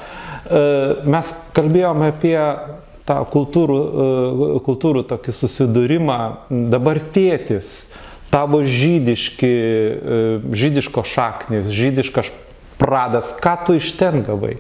[0.44, 0.64] E,
[1.09, 2.37] mes kalbėjome apie
[3.09, 6.18] tą kultūrų, e, kultūrų tokį susidūrimą.
[6.73, 7.90] Dabar tėtis,
[8.33, 10.20] tavo žydiški, e,
[10.53, 12.33] žydiško šaknis, žydiškas
[12.81, 14.59] pradas, ką tu iš ten gavai?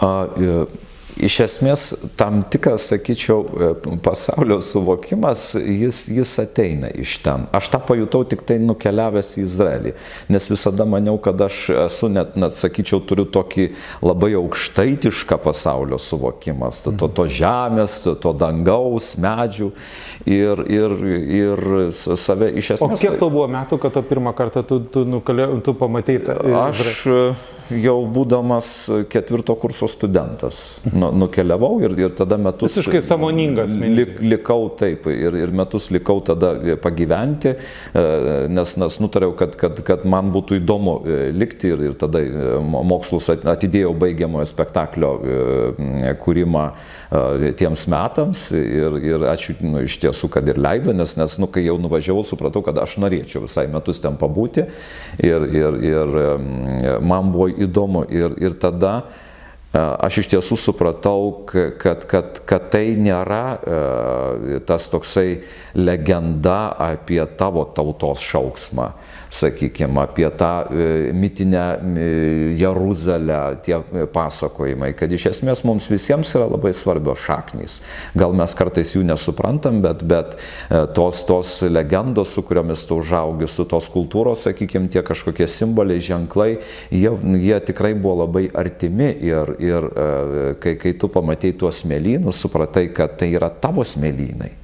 [0.00, 0.26] A,
[1.16, 1.84] iš esmės
[2.18, 3.70] tam tikras, sakyčiau, e,
[4.04, 7.46] pasaulio suvokimas, jis, jis ateina iš ten.
[7.54, 9.94] Aš tą pajutau tik tai nukeliavęs į Izraelį,
[10.34, 13.68] nes visada maniau, kad aš esu net, net sakyčiau, turiu tokį
[14.04, 19.70] labai aukštaitišką pasaulio suvokimas, to, to, to žemės, to, to dangaus, medžių
[20.26, 20.94] ir, ir,
[21.40, 22.98] ir save iš esmės.
[22.98, 26.38] O kiek tau buvo metų, kad tu pirmą kartą tu, tu, nukalė, tu pamatei tą?
[26.64, 27.06] Aš
[27.72, 28.68] jau būdamas
[29.12, 32.74] ketvirto kurso studentas nu, nukeliavau ir, ir tada metus...
[32.74, 33.76] Visiškai samoningas.
[33.80, 38.04] Lik, likau taip ir, ir metus likau tada pagyventi, e,
[38.52, 42.58] nes, nes nutariau, kad, kad, kad man būtų įdomu e, likti ir, ir tada e,
[42.60, 45.12] mokslus atidėjau baigiamojo spektaklio
[46.20, 46.64] kūrimą
[47.58, 51.64] tiems metams ir, ir ačiū nu, iš tiesų, kad ir leido, nes, nes nu, kai
[51.66, 54.66] jau nuvažiavau, supratau, kad aš norėčiau visai metus ten pabūti.
[55.24, 56.18] Ir, ir, ir
[57.04, 58.04] man buvo įdomu.
[58.12, 58.96] Ir, ir tada
[59.74, 63.58] aš iš tiesų supratau, kad, kad, kad tai nėra
[64.68, 65.42] tas toksai
[65.74, 68.92] legenda apie tavo tautos šauksmą
[69.30, 71.80] sakykime, apie tą e, mitinę e,
[72.54, 77.78] Jeruzalę, tie e, pasakojimai, kad iš esmės mums visiems yra labai svarbios šaknys.
[78.18, 80.36] Gal mes kartais jų nesuprantam, bet, bet
[80.96, 86.50] tos, tos legendos, su kuriomis tu užaugi, su tos kultūros, sakykime, tie kažkokie simboliai, ženklai,
[86.90, 87.12] jie,
[87.44, 89.88] jie tikrai buvo labai artimi ir, ir
[90.62, 94.63] kai, kai tu pamatei tuos smėlynus, supratai, kad tai yra tavo smėlynai.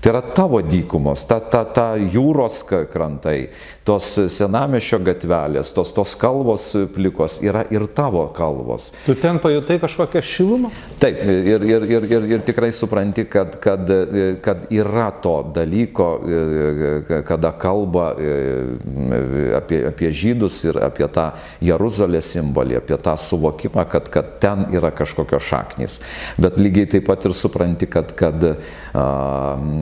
[0.00, 2.60] Tai yra tavo dykumos, ta, ta, ta jūros
[2.92, 3.48] krantai,
[3.86, 8.90] tos senamešio gatvelės, tos, tos kalvos plikos yra ir tavo kalvos.
[9.06, 10.70] Tu ten pajutai kažkokią šilumą?
[11.02, 13.90] Taip, ir, ir, ir, ir, ir tikrai supranti, kad, kad,
[14.44, 16.08] kad yra to dalyko,
[17.28, 18.08] kada kalba
[19.60, 21.28] apie, apie žydus ir apie tą
[21.64, 26.00] Jeruzalės simbolį, apie tą suvokimą, kad, kad ten yra kažkokios šaknys.
[26.42, 28.56] Bet lygiai taip pat ir supranti, kad, kad a,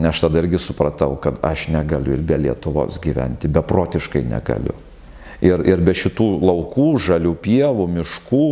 [0.09, 4.75] aš tada irgi supratau, kad aš negaliu ir be Lietuvos gyventi, beprotiškai negaliu.
[5.45, 8.45] Ir, ir be šitų laukų, žalių pievų, miškų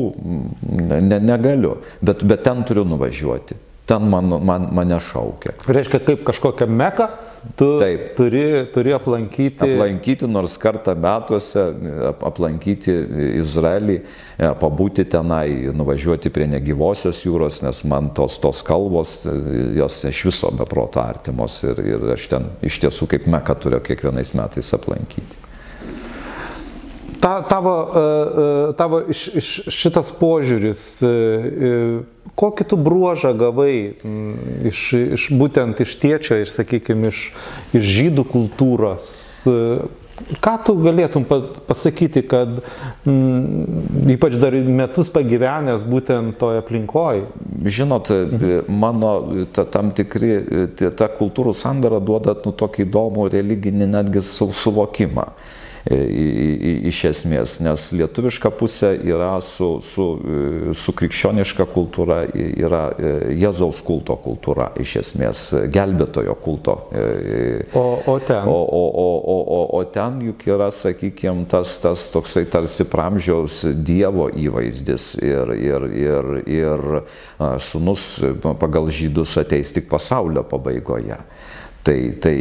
[1.02, 3.56] ne, negaliu, bet, bet ten turiu nuvažiuoti.
[3.90, 5.56] Ten man, man, mane šaukia.
[5.68, 7.08] Reiškia, kaip kažkokią meką
[7.56, 8.16] tu Taip.
[8.18, 9.64] turi, turi aplankyti.
[9.66, 11.66] Aplankyti nors kartą metuose,
[12.24, 12.96] aplankyti
[13.40, 13.98] Izraelį,
[14.38, 19.38] e, pabūti tenai, nuvažiuoti prie negyvosios jūros, nes man tos, tos kalbos, e,
[19.80, 24.36] jos iš viso beproto artimos ir, ir aš ten iš tiesų kaip meka turiu kiekvienais
[24.38, 25.44] metais aplankyti.
[27.24, 30.84] Ta, tavo, e, tavo iš, iš, šitas požiūris
[32.40, 34.84] kokį tu bruožą gavai mm, iš,
[35.18, 37.28] iš būtent iš tiečio, iš, sakykime, iš,
[37.78, 39.08] iš žydų kultūros?
[40.44, 41.26] Ką tu galėtum
[41.68, 42.60] pasakyti, kad
[43.06, 47.26] m, mm, ypač dar metus pagyvenęs būtent toje aplinkoje?
[47.78, 48.14] Žinot,
[48.70, 49.16] mano
[49.54, 50.36] ta, tam tikri,
[50.78, 55.28] ta kultūrų sandara duoda nu, tokį įdomų religinį netgi su, suvokimą.
[55.34, 63.12] E, iš esmės, nes lietuviška pusė yra su, su, e, su krikščioniška kultūra, yra e,
[63.42, 65.42] Jėzaus kulto kultūra, iš esmės,
[65.74, 66.78] gelbėtojo kulto.
[67.76, 68.48] O, o ten?
[68.48, 73.64] O, o, o, o, o, o ten juk yra, sakykime, tas, tas toksai tarsi pramžiaus
[73.84, 76.86] Dievo įvaizdis ir, ir, ir, ir
[77.60, 78.08] sunus
[78.62, 81.20] pagal žydus ateis tik pasaulio pabaigoje.
[81.84, 82.38] Tai, tai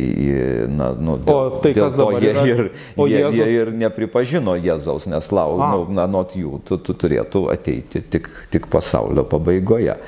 [0.70, 2.42] na, nu, dėl, o tai dėl to jie yra?
[2.46, 2.60] ir,
[2.94, 3.38] o jie, Jėzus...
[3.40, 8.30] jie ir nepripažino Jėzaus, nes lau, nu, na, nuot jų tu, tu turėtų ateiti tik,
[8.54, 9.98] tik pasaulio pabaigoje.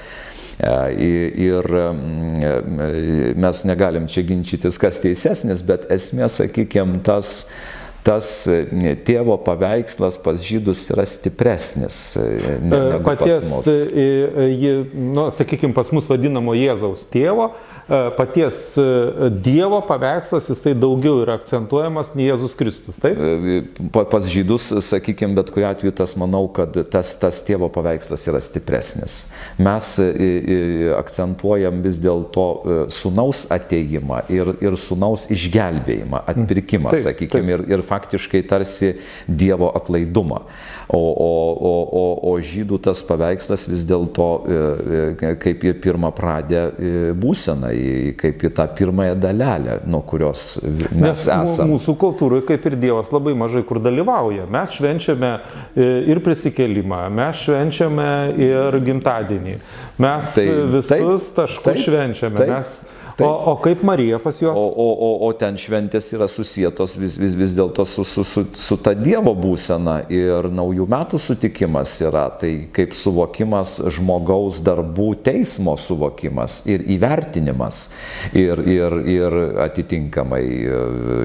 [0.55, 0.75] E,
[1.51, 7.49] ir mm, mes negalim čia ginčytis, kas teisesnis, bet esmė, sakykime, tas
[8.05, 12.01] tas e, tėvo paveikslas pas žydus yra stipresnis.
[12.21, 13.71] E, negu paties, pas.
[14.95, 17.53] Nu, sakykime, pas mus vadinamo Jėzaus tėvo,
[17.89, 23.19] E, paties e, Dievo paveikslas, jisai daugiau yra akcentuojamas nei Jėzus Kristus, taip?
[23.21, 23.59] E,
[23.93, 29.19] pas žydus, sakykime, bet kuriu atveju tas manau, kad tas, tas tėvo paveikslas yra stipresnis.
[29.61, 29.91] Mes
[30.97, 32.47] akcentuojam vis dėlto
[32.93, 38.95] sunaus ateimą ir, ir sunaus išgelbėjimą, atpirkimą, sakykime, ir, ir faktiškai tarsi
[39.29, 40.45] Dievo atlaidumą.
[40.89, 41.31] O, o,
[41.65, 44.27] o, o, o žydų tas paveikslas vis dėlto
[45.41, 46.67] kaip į pirmą pradę
[47.17, 47.71] būseną,
[48.21, 51.71] kaip į tą pirmąją dalelę, nuo kurios mes Nes esame.
[51.73, 54.45] Mūsų kultūroje kaip ir Dievas labai mažai kur dalyvauja.
[54.53, 55.33] Mes švenčiame
[55.81, 58.11] ir prisikelimą, mes švenčiame
[58.45, 59.57] ir gimtadienį.
[60.05, 62.37] Mes tai, visus taip, taškus taip, švenčiame.
[62.43, 62.53] Taip.
[62.53, 62.77] Mes
[63.17, 63.29] Taip.
[63.29, 64.57] O, o kaip Marija pas juos?
[64.59, 68.43] O, o, o, o ten šventės yra susijėtos vis, vis, vis dėlto su, su, su,
[68.59, 75.77] su ta Dievo būsena ir naujų metų sutikimas yra, tai kaip suvokimas žmogaus darbų teismo
[75.79, 77.85] suvokimas ir įvertinimas
[78.35, 80.81] ir, ir, ir atitinkamai e,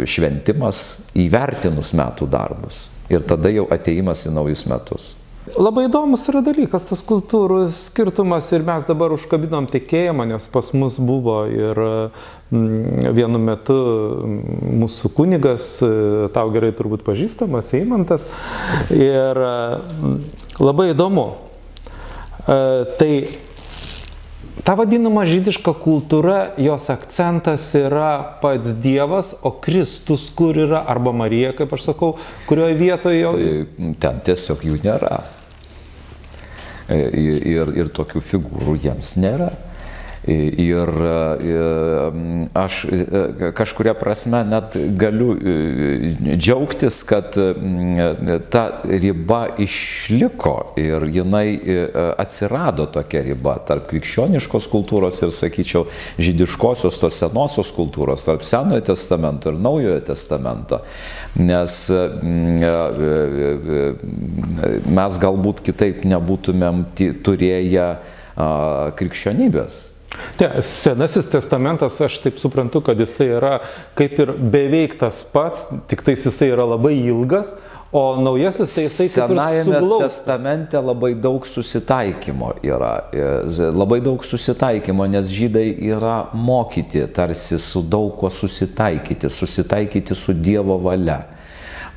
[0.06, 0.84] šventimas
[1.17, 2.86] įvertinus metų darbus.
[3.10, 5.15] Ir tada jau ateimas į naujus metus.
[5.58, 11.00] Labai įdomus yra dalykas, tas kultūrų skirtumas ir mes dabar užkabinom tikėjimą, nes pas mus
[11.02, 11.80] buvo ir
[12.52, 13.78] mm, vienu metu
[14.84, 15.72] mūsų kunigas,
[16.36, 18.28] tau gerai turbūt pažįstamas, Eimantas.
[18.94, 20.18] Ir mm,
[20.62, 21.26] labai įdomu.
[22.46, 22.60] E,
[23.00, 23.12] tai
[24.68, 31.56] ta vadinama žydiška kultūra, jos akcentas yra pats Dievas, o Kristus kur yra, arba Marija,
[31.58, 32.14] kaip aš sakau,
[32.46, 33.36] kurioje vietoje jo...
[34.04, 35.20] Ten tiesiog jų nėra.
[36.89, 37.02] E,
[37.54, 39.52] ir, ir tokių figūrų jiems nėra.
[40.30, 40.89] Ir
[42.60, 42.75] aš
[43.56, 45.32] kažkuria prasme net galiu
[46.36, 47.38] džiaugtis, kad
[48.52, 51.56] ta riba išliko ir jinai
[52.19, 55.88] atsirado tokia riba tarp krikščioniškos kultūros ir, sakyčiau,
[56.19, 60.84] žydiškosios tos senosios kultūros, tarp Senojo testamento ir Naujojo testamento.
[61.38, 61.76] Nes
[64.89, 66.84] mes galbūt kitaip nebūtumėm
[67.26, 67.88] turėję
[69.00, 69.80] krikščionybės.
[70.39, 73.60] Ne, senasis testamentas, aš taip suprantu, kad jisai yra
[74.00, 77.54] kaip ir beveik tas pats, tik tais jisai yra labai ilgas,
[77.91, 82.91] o naujasis tai jisai Senajame testamente labai daug susitaikymo yra,
[83.73, 90.78] labai daug susitaikymo, nes žydai yra mokyti tarsi su daug ko susitaikyti, susitaikyti su Dievo
[90.78, 91.23] valia.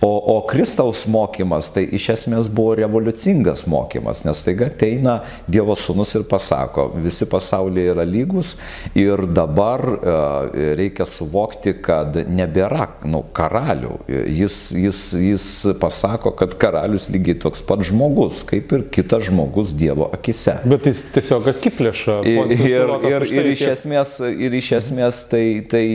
[0.04, 6.16] O, o Kristaus mokymas tai iš esmės buvo revoliucingas mokymas, nes taiga ateina Dievo sūnus
[6.18, 8.56] ir pasako, visi pasaulyje yra lygus
[8.98, 14.00] ir dabar uh, reikia suvokti, kad nebėra nu, karalių.
[14.10, 15.46] Jis, jis, jis
[15.78, 20.56] pasako, kad karalius lygiai toks pat žmogus, kaip ir kitas žmogus Dievo akise.
[20.66, 22.18] Bet jis tiesiog akiplėša.
[22.26, 25.86] Ir, ir, ir, ir, iš esmės, ir iš esmės tai, tai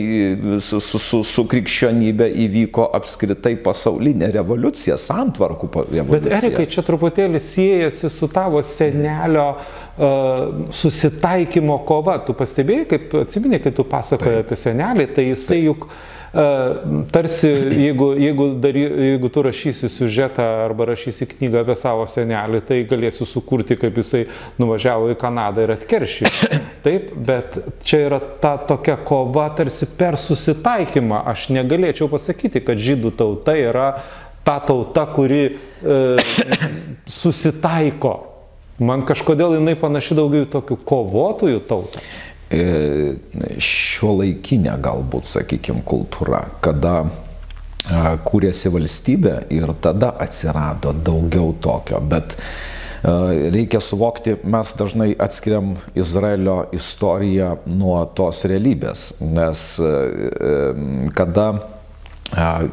[0.64, 6.30] su, su, su, su krikščionybė įvyko apskritai pasaulyje pasaulinė revoliucija, santvarkų revoliucija.
[6.30, 12.18] Bet Erikai, čia truputėlį siejasi su tavo senelio uh, susitaikymo kova.
[12.24, 15.66] Tu pastebėjai, kaip atsimeni, kai tu pasakoji apie senelį, tai jisai Taip.
[15.66, 15.90] juk
[17.10, 17.48] tarsi
[17.86, 23.26] jeigu, jeigu, dary, jeigu tu rašysi siužetą arba rašysi knygą apie savo senelį, tai galėsi
[23.26, 24.26] sukurti, kaip jisai
[24.60, 26.28] nuvažiavo į Kanadą ir atkeršį.
[26.84, 31.24] Taip, bet čia yra ta tokia kova tarsi per susitaikymą.
[31.32, 33.90] Aš negalėčiau pasakyti, kad žydų tauta yra
[34.46, 35.98] ta tauta, kuri e,
[37.20, 38.14] susitaiko.
[38.78, 42.02] Man kažkodėl jinai panaši daugiau į tokių kovotojų tautą.
[42.48, 43.16] E,
[43.60, 47.02] šio laikinė galbūt, sakykime, kultūra, kada
[48.24, 52.36] kūrėsi valstybė ir tada atsirado daugiau tokio, bet
[53.02, 59.64] reikia suvokti, mes dažnai atskiriam Izraelio istoriją nuo tos realybės, nes
[61.16, 61.48] kada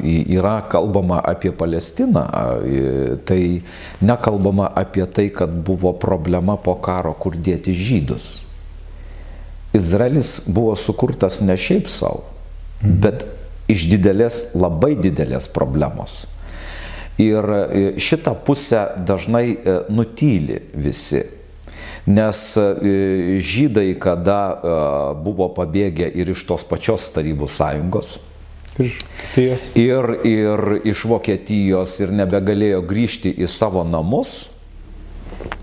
[0.04, 2.26] yra kalbama apie Palestiną,
[3.24, 3.42] tai
[4.04, 8.46] nekalbama apie tai, kad buvo problema po karo, kur dėti žydus
[9.76, 12.24] Izraelis buvo sukurtas ne šiaip savo,
[12.82, 12.98] mhm.
[13.02, 13.26] bet
[13.72, 16.24] iš didelės, labai didelės problemos.
[17.22, 21.22] Ir e, šitą pusę dažnai e, nutyli visi.
[22.06, 22.66] Nes e,
[23.42, 24.40] žydai, kada
[25.24, 28.18] buvo pabėgę ir iš tos pačios Tarybų sąjungos,
[29.80, 34.44] ir, ir iš Vokietijos ir nebegalėjo grįžti į savo namus,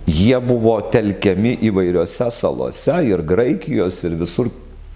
[0.07, 4.49] Jie buvo telkiami įvairiose salose ir Graikijos ir visur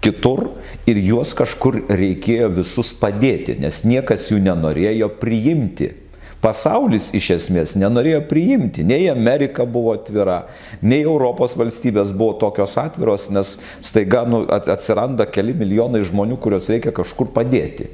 [0.04, 0.50] kitur
[0.88, 5.90] ir juos kažkur reikėjo visus padėti, nes niekas jų nenorėjo priimti.
[6.38, 10.44] Pasaulis iš esmės nenorėjo priimti, nei Amerika buvo atvira,
[10.86, 16.94] nei Europos valstybės buvo tokios atviros, nes staiga nu, atsiranda keli milijonai žmonių, kuriuos reikia
[16.94, 17.88] kažkur padėti.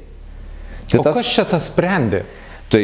[0.91, 2.21] Tai o tas, kas čia tas sprendė?
[2.65, 2.81] Tai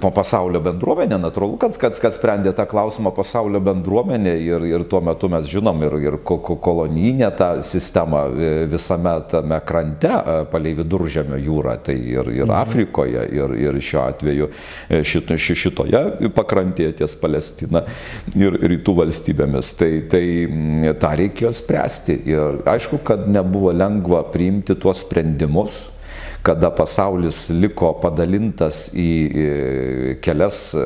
[0.00, 5.02] po pasaulio bendruomenė, natūralu, kad, kad, kad sprendė tą klausimą pasaulio bendruomenė ir, ir tuo
[5.04, 11.42] metu mes žinom ir, ir kolonijinę tą sistemą e, visame tame krante e, palei viduržėmio
[11.44, 12.54] jūrą, tai ir, ir mhm.
[12.56, 17.84] Afrikoje, ir, ir šiuo atveju e, šito, šitoje pakrantėje ties Palestina
[18.32, 19.74] ir rytų valstybėmis.
[19.76, 20.24] Tai, tai
[21.04, 25.82] tą reikėjo spręsti ir aišku, kad nebuvo lengva priimti tuos sprendimus
[26.48, 29.08] kada pasaulis liko padalintas į
[30.24, 30.84] kelias e,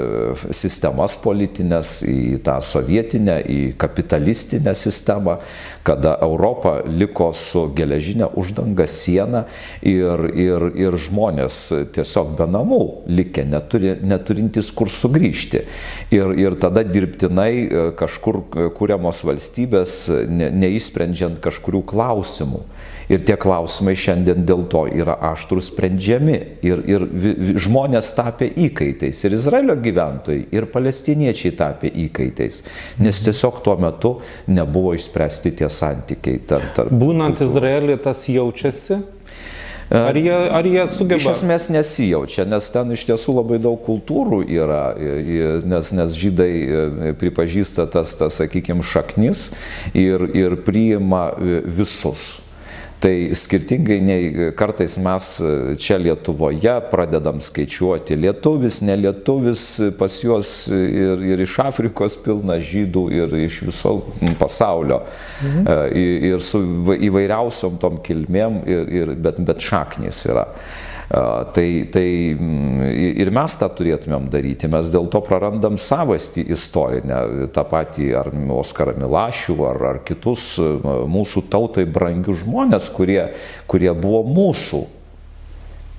[0.51, 5.39] sistemas politinės, į tą sovietinę, į kapitalistinę sistemą,
[5.83, 9.45] kada Europa liko su geležinė uždanga siena
[9.83, 11.59] ir, ir, ir žmonės
[11.95, 15.65] tiesiog be namų likę, neturi, neturintys kur sugrįžti.
[16.15, 18.43] Ir, ir tada dirbtinai e, kažkur
[18.79, 19.99] kūriamos valstybės,
[20.31, 22.63] ne, neįsprendžiant kažkurių klausimų.
[23.13, 26.39] Ir tie klausimai šiandien dėl to yra aštrus sprendžiami.
[26.65, 27.05] Ir, ir
[27.61, 29.25] žmonės tapė įkaitais.
[29.27, 32.63] Ir Izraelio gyventojai, ir palestiniečiai tapė įkaitais.
[33.03, 34.15] Nes tiesiog tuo metu
[34.49, 36.43] nebuvo išspręsti tie santykiai.
[36.49, 39.01] Tarp, tarp Būnant Izraelį tas jaučiasi?
[39.93, 41.21] Ar jie, ar jie sugeba?
[41.21, 44.85] Iš esmės nesijaučia, nes ten iš tiesų labai daug kultūrų yra,
[45.69, 46.53] nes, nes žydai
[47.21, 49.51] pripažįsta tas, tas sakykime, šaknis
[49.93, 51.27] ir, ir priima
[51.67, 52.39] visus.
[53.03, 55.29] Tai skirtingai nei kartais mes
[55.83, 59.65] čia Lietuvoje pradedam skaičiuoti lietuvis, nelietuvis,
[59.99, 63.97] pas juos ir, ir iš Afrikos pilna žydų ir iš viso
[64.39, 65.01] pasaulio.
[65.43, 65.67] Mhm.
[66.31, 66.63] Ir su
[67.11, 70.47] įvairiausiom tom kilmėm, ir, ir, bet, bet šaknys yra.
[71.13, 72.85] Tai, tai mm,
[73.21, 77.19] ir mes tą turėtumėm daryti, mes dėl to prarandam savastį istorinę,
[77.53, 80.55] tą patį ar Oskarą Milašių, ar, ar kitus
[81.13, 83.27] mūsų tautai brangius žmonės, kurie,
[83.69, 84.81] kurie buvo mūsų.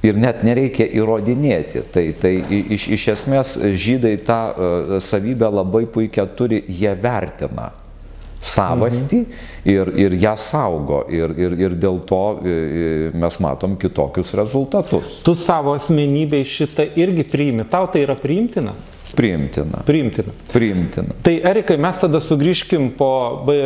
[0.04, 1.86] Ir net nereikia įrodinėti.
[1.94, 2.34] Tai, tai
[2.74, 4.42] iš, iš esmės žydai tą
[4.98, 7.70] savybę labai puikia turi, jie vertina
[8.44, 9.24] savastį
[9.72, 11.04] ir, ir ją saugo.
[11.12, 12.24] Ir, ir, ir dėl to
[13.18, 15.22] mes matom kitokius rezultatus.
[15.26, 17.68] Tu savo asmenybei šitą irgi priimi.
[17.72, 18.76] Tau tai yra priimtina?
[19.16, 19.84] Priimtina.
[19.86, 20.32] Priimtina.
[20.54, 21.08] Priimtina.
[21.22, 23.10] Tai Erikai, mes tada sugrįžkim po
[23.52, 23.58] e,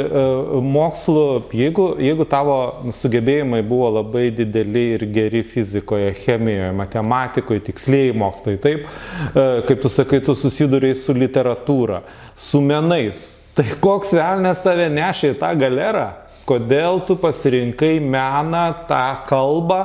[0.64, 1.24] mokslų,
[1.56, 2.58] jeigu, jeigu tavo
[2.96, 8.90] sugebėjimai buvo labai dideli ir geri fizikoje, chemijoje, matematikoje, tikslėjai mokslai, taip,
[9.32, 12.02] e, kaip tu sakai, tu susiduriai su literatūra,
[12.36, 16.10] su menais, Tai koks velnės tave nešė į tą galerą?
[16.48, 19.80] Kodėl tu pasirinkai meną, tą kalbą,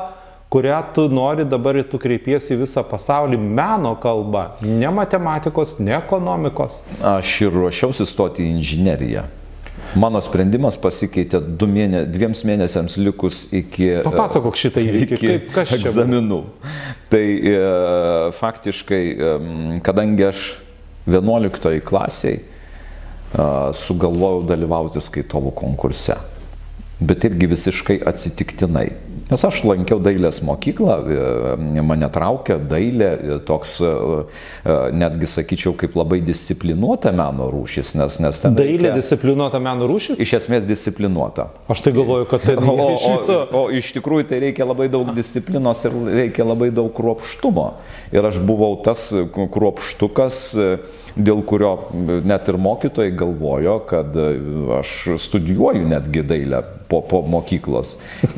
[0.52, 5.96] kurią tu nori dabar ir tu kreipiesi į visą pasaulį, meno kalbą, ne matematikos, ne
[5.96, 6.82] ekonomikos?
[7.14, 9.24] Aš ir ruošiausi stoti į inžineriją.
[9.96, 13.88] Mano sprendimas pasikeitė mėne, dviems mėnesiams likus iki...
[14.04, 16.44] Papasakok šitą įvykį, kaip kas čia egzaminų.
[17.12, 17.58] Tai e,
[18.36, 19.34] faktiškai, e,
[19.84, 20.46] kadangi aš
[21.08, 22.51] 11 klasiai
[23.32, 26.18] sugalvojau dalyvauti skaitovų konkurse.
[27.02, 28.90] Bet irgi visiškai atsitiktinai.
[29.32, 33.92] Nes aš lankiau dailės mokyklą, e, mane traukia dailė, e, toks e,
[34.98, 38.58] netgi sakyčiau kaip labai disciplinuota meno rūšis, nes, nes ten...
[38.58, 38.92] Dailė reikia...
[38.98, 40.20] disciplinuota meno rūšis?
[40.22, 41.48] Iš esmės disciplinuota.
[41.72, 42.58] Aš tai galvoju, kad tai...
[42.72, 43.38] O, iš viso...
[43.44, 47.66] o, o iš tikrųjų tai reikia labai daug disciplinos ir reikia labai daug kruopštumo.
[48.12, 50.42] Ir aš buvau tas kruopštukas,
[51.16, 51.72] dėl kurio
[52.24, 54.16] net ir mokytojai galvojo, kad
[54.78, 57.96] aš studijuoju netgi dailę po, po mokyklos.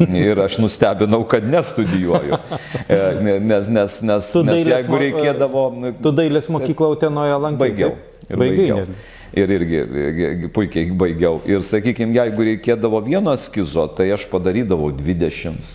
[0.09, 2.41] Ir aš nustebinau, kad nestudijuoju.
[2.89, 2.99] E,
[3.41, 5.65] nes, nes, nes, nes jeigu reikėdavo...
[6.03, 7.71] Tu dailės mokyklą Utenoje lankai.
[7.71, 7.95] Baigiau.
[8.29, 8.85] Ir baigiau.
[9.35, 11.41] Ir irgi puikiai baigiau.
[11.51, 15.73] Ir sakykime, jeigu reikėdavo vieno eskizo, tai aš padarydavau 20.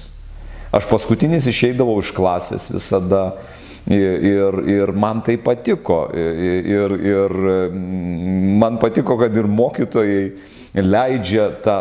[0.76, 3.24] Aš paskutinis išeidavau iš klasės visada.
[3.90, 6.04] Ir, ir man tai patiko.
[6.14, 7.34] Ir, ir
[8.62, 11.78] man patiko, kad ir mokytojai leidžia tą,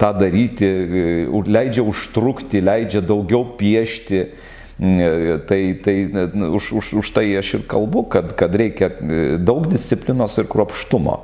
[0.00, 0.70] tą daryti,
[1.28, 4.24] leidžia užtrukti, leidžia daugiau piešti.
[4.80, 8.88] Tai, tai už, už, už tai aš ir kalbu, kad, kad reikia
[9.36, 11.18] daug disciplinos ir kruopštumo,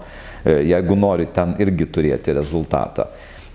[0.45, 3.09] jeigu nori ten irgi turėti rezultatą.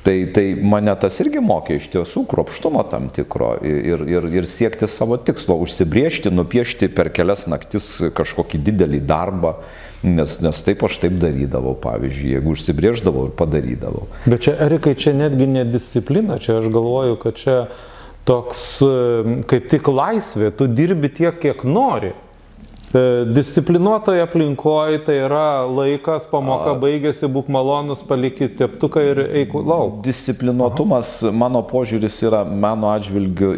[0.03, 4.89] Tai, tai mane tas irgi mokė iš tiesų kruopštumo tam tikro ir, ir, ir siekti
[4.89, 9.53] savo tikslo, užsibriežti, nupiešti per kelias naktis kažkokį didelį darbą,
[10.01, 14.07] nes, nes taip aš taip darydavau, pavyzdžiui, jeigu užsibrieždavau ir padarydavau.
[14.25, 17.59] Bet čia, Erikai, čia netgi nedisciplina, čia aš galvoju, kad čia
[18.25, 18.65] toks
[19.53, 22.15] kaip tik laisvė, tu dirbi tiek, kiek nori.
[22.93, 30.01] E, disciplinuotoje aplinkoje tai yra laikas, pamoka baigėsi, būk malonus, palikit teptuką ir eik lauk.
[30.03, 31.31] Disciplinuotumas, Aha.
[31.43, 33.53] mano požiūris yra, mano atžvilgiu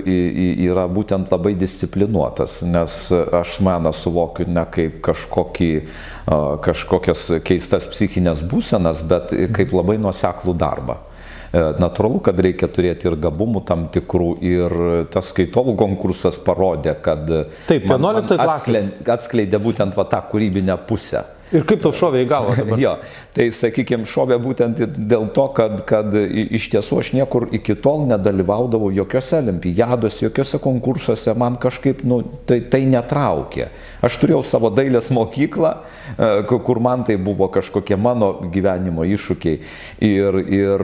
[0.69, 5.71] yra būtent labai disciplinuotas, nes aš meną suvokiu ne kaip kažkokį,
[6.67, 10.99] kažkokias keistas psichinės būsenas, bet kaip labai nuoseklų darbą.
[11.53, 14.73] E, natūralu, kad reikia turėti ir gabumų tam tikrų ir
[15.13, 17.29] tas skaitovų konkursas parodė, kad
[17.67, 18.81] Taip, 11 klasė
[19.13, 21.21] atskleidė būtent va, tą kūrybinę pusę.
[21.53, 22.55] Ir kaip tau šovė į galvą?
[22.63, 22.79] Dabar?
[22.81, 22.93] jo,
[23.35, 28.89] tai sakykime, šovė būtent dėl to, kad, kad iš tiesų aš niekur iki tol nedalyvaudavau
[28.93, 33.69] jokiose olimpiadose, jokiose konkursuose, man kažkaip nu, tai, tai netraukė.
[34.03, 35.75] Aš turėjau savo dailės mokyklą,
[36.15, 39.61] e, kur man tai buvo kažkokie mano gyvenimo iššūkiai.
[40.03, 40.83] Ir, ir,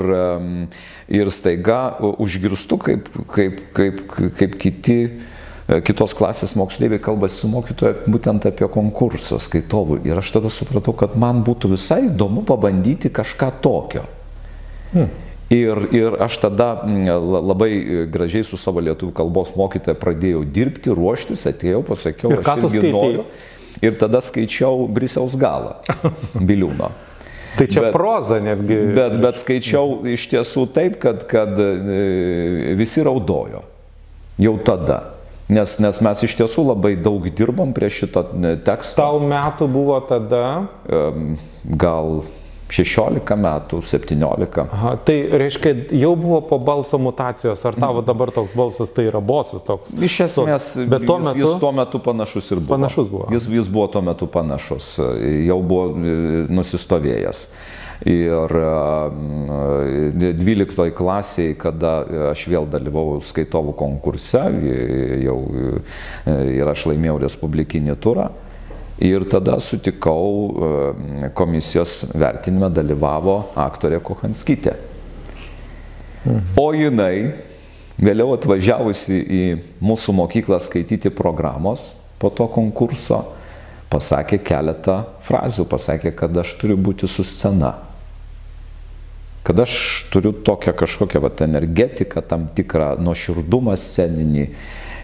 [1.09, 4.05] ir staiga užgirstu, kaip, kaip, kaip,
[4.37, 4.99] kaip kiti
[5.85, 9.99] kitos klasės moksleiviai kalbasi su mokytoja būtent apie konkursą skaitovų.
[10.07, 14.05] Ir aš tada supratau, kad man būtų visai įdomu pabandyti kažką tokio.
[14.93, 15.11] Hmm.
[15.53, 21.81] Ir, ir aš tada labai gražiai su savo lietuvių kalbos mokytoja pradėjau dirbti, ruoštis, atėjau,
[21.87, 23.25] pasakiau, ir aš irgi noriu.
[23.81, 25.77] Ir tada skaičiau Briseus galą
[26.49, 26.89] Biliūno.
[27.57, 28.77] Tai čia bet, proza netgi.
[28.93, 33.63] Bet, bet skaičiau iš tiesų taip, kad, kad e, visi raudojo.
[34.39, 34.99] Jau tada.
[35.49, 38.21] Nes, nes mes iš tiesų labai daug dirbom prie šito
[38.65, 39.01] teksto.
[39.01, 40.43] Tau metų buvo tada?
[41.65, 42.21] Gal
[42.69, 44.65] 16 metų, 17.
[44.69, 49.21] Aha, tai reiškia, jau buvo po balso mutacijos, ar tavo dabar toks balsas tai yra
[49.25, 49.95] bosas toks?
[49.97, 52.75] Iš esmės, bet tuo metu, jis tuo metu panašus ir buvo.
[52.75, 53.25] Panašus buvo.
[53.33, 54.91] Jis, jis buvo tuo metu panašus,
[55.47, 57.43] jau buvo e, nusistovėjęs.
[58.07, 58.53] Ir
[60.15, 61.97] 12 klasėje, kada
[62.29, 64.39] aš vėl dalyvau skaitovų konkurse,
[65.19, 65.39] jau
[66.47, 68.29] ir aš laimėjau Respublikinį turą.
[69.03, 70.55] Ir tada sutikau,
[71.35, 74.77] komisijos vertinime dalyvavo aktorė Kohanskytė.
[76.59, 77.33] O jinai,
[77.99, 79.43] vėliau atvažiavusi į
[79.83, 83.25] mūsų mokyklą skaityti programos po to konkurso,
[83.91, 87.88] pasakė keletą frazių, pasakė, kad aš turiu būti su scena
[89.49, 94.43] kad aš turiu tokią kažkokią vat, energetiką, tam tikrą nuoširdumą sceninį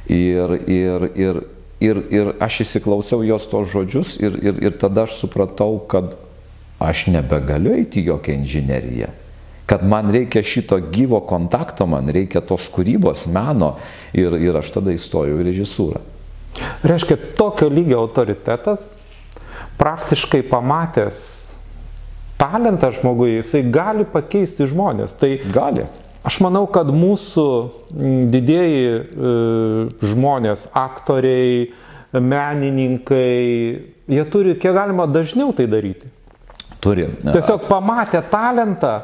[0.06, 1.39] ir, ir, ir,
[1.82, 6.14] ir, ir aš įsiklausiau jos tos žodžius ir, ir, ir tada aš supratau, kad
[6.78, 9.10] aš nebegaliu eiti jokią inžineriją.
[9.66, 13.80] Kad man reikia šito gyvo kontakto, man reikia tos kūrybos, meno
[14.14, 16.06] ir, ir aš tada įstojau į režisūrą.
[16.86, 18.91] Reiškia, tokio lygio autoritetas,
[19.82, 21.26] praktiškai pamatęs
[22.46, 25.16] talentą žmogui, jisai gali pakeisti žmonės.
[25.20, 25.86] Tai gali.
[26.26, 27.48] Aš manau, kad mūsų
[28.34, 29.34] didėjai e,
[30.10, 31.68] žmonės, aktoriai,
[32.16, 33.34] menininkai,
[34.10, 36.10] jie turi kiek galima dažniau tai daryti.
[36.82, 37.08] Turi.
[37.22, 38.96] Tiesiog pamatę talentą,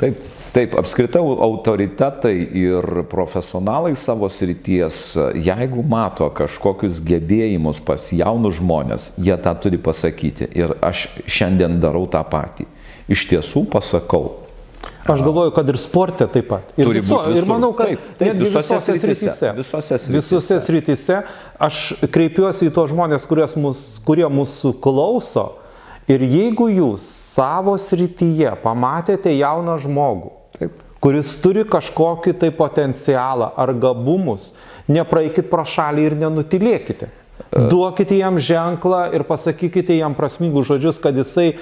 [0.00, 0.20] Taip,
[0.54, 5.00] taip, apskritai autoritetai ir profesionalai savo srities,
[5.36, 10.48] jeigu mato kažkokius gebėjimus pas jaunus žmonės, jie tą turi pasakyti.
[10.56, 12.68] Ir aš šiandien darau tą patį.
[13.12, 14.40] Iš tiesų pasakau.
[15.10, 16.72] Aš galvoju, kad ir sporte taip pat.
[16.80, 19.52] Ir, viso, ir manau, kad taip, taip, visose, visose srityse.
[19.56, 20.16] Visose srityse.
[20.16, 21.22] Visose srityse.
[21.60, 21.80] Aš
[22.12, 23.26] kreipiuosi į tos žmonės,
[23.60, 25.50] mus, kurie mūsų klauso
[26.10, 27.04] Ir jeigu jūs
[27.36, 30.80] savo srityje pamatėte jauną žmogų, Taip.
[31.02, 34.50] kuris turi kažkokį tai potencialą ar gabumus,
[34.90, 37.10] nepraeikit pro šalį ir nenutilėkite.
[37.50, 41.54] Duokite jam ženklą ir pasakykite jam prasmingus žodžius, kad jisai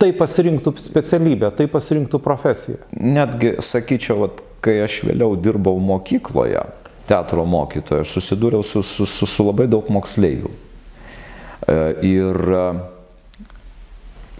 [0.00, 2.78] tai pasirinktų specialybę, tai pasirinktų profesiją.
[2.92, 6.62] Netgi sakyčiau, vat, kai aš vėliau dirbau mokykloje,
[7.08, 10.52] teatro mokytojo, aš susidūriau su, su, su, su labai daug moksleivių.
[10.52, 11.78] E,
[12.08, 12.52] ir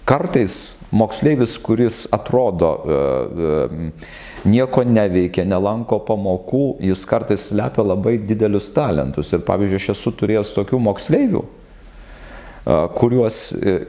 [0.08, 8.70] Kartais moksleivis, kuris atrodo e, e, nieko neveikia, nelanko pamokų, jis kartais slepia labai didelius
[8.72, 9.34] talentus.
[9.36, 13.40] Ir pavyzdžiui, aš esu turėjęs tokių moksleivių, e, kuriuos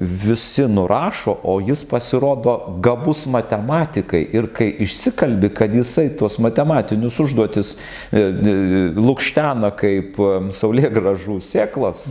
[0.02, 7.78] visi nurašo, o jis pasirodo gabus matematikai ir kai išsikalbi, kad jisai tuos matematinius užduotis
[8.12, 10.20] lūkštena kaip
[10.52, 12.10] saulė gražų sėklas,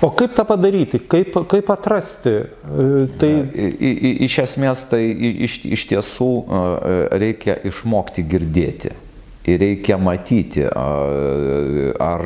[0.00, 2.34] O kaip tą padaryti, kaip, kaip atrasti?
[2.42, 3.32] E, tai...
[3.54, 5.02] I, i, iš esmės tai
[5.46, 8.94] iš, iš tiesų e, reikia išmokti girdėti.
[9.46, 12.24] Ir reikia matyti, ar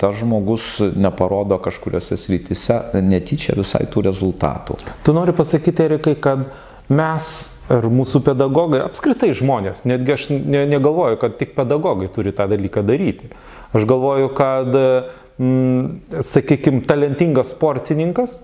[0.00, 4.78] tas žmogus neparodo kažkuriuose srityse netyčia visai tų rezultatų.
[5.04, 6.46] Tu nori pasakyti, Erikai, kad
[6.88, 7.28] mes
[7.72, 12.84] ir mūsų pedagogai, apskritai žmonės, netgi aš ne, negalvoju, kad tik pedagogai turi tą dalyką
[12.88, 13.28] daryti.
[13.76, 14.72] Aš galvoju, kad
[15.38, 18.40] mm, sakykime, talentingas sportininkas,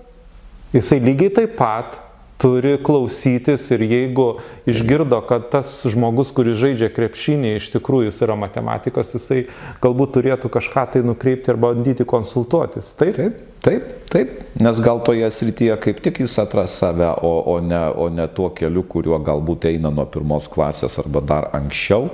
[0.75, 1.99] jisai lygiai taip pat
[2.39, 4.27] turi klausytis ir jeigu
[4.69, 9.41] išgirdo, kad tas žmogus, kuris žaidžia krepšinį, iš tikrųjų jis yra matematikas, jisai
[9.83, 12.93] galbūt turėtų kažką tai nukreipti ir bandyti konsultuotis.
[12.99, 14.39] Taip, taip, taip, taip.
[14.59, 18.49] nes gal toje srityje kaip tik jis atras save, o, o, ne, o ne tuo
[18.55, 22.09] keliu, kuriuo galbūt eina nuo pirmos klasės arba dar anksčiau,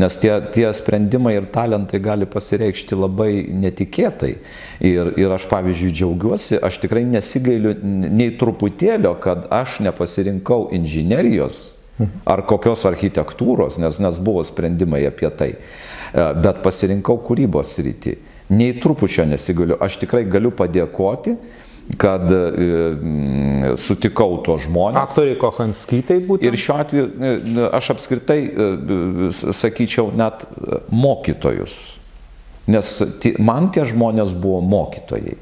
[0.00, 4.32] nes tie, tie sprendimai ir talentai gali pasireikšti labai netikėtai.
[4.80, 11.66] Ir, ir aš, pavyzdžiui, džiaugiuosi, aš tikrai nesigailiu nei truputėlio, kad aš nepasirinkau inžinerijos
[12.24, 18.16] ar kokios architektūros, nes, nes buvo sprendimai apie tai, e, bet pasirinkau kūrybos rytį.
[18.50, 19.78] Nei trupučio nesigailiu.
[19.82, 21.36] Aš tikrai galiu padėkoti,
[22.00, 25.10] kad e, sutikau to žmonės.
[25.10, 26.46] Aktoriai Kohanskytai būtų.
[26.46, 27.32] Ir šiuo atveju e,
[27.78, 28.40] aš apskritai
[29.30, 30.44] sakyčiau net
[30.90, 31.80] mokytojus
[32.70, 32.90] Nes
[33.40, 35.38] man tie žmonės buvo mokytojai.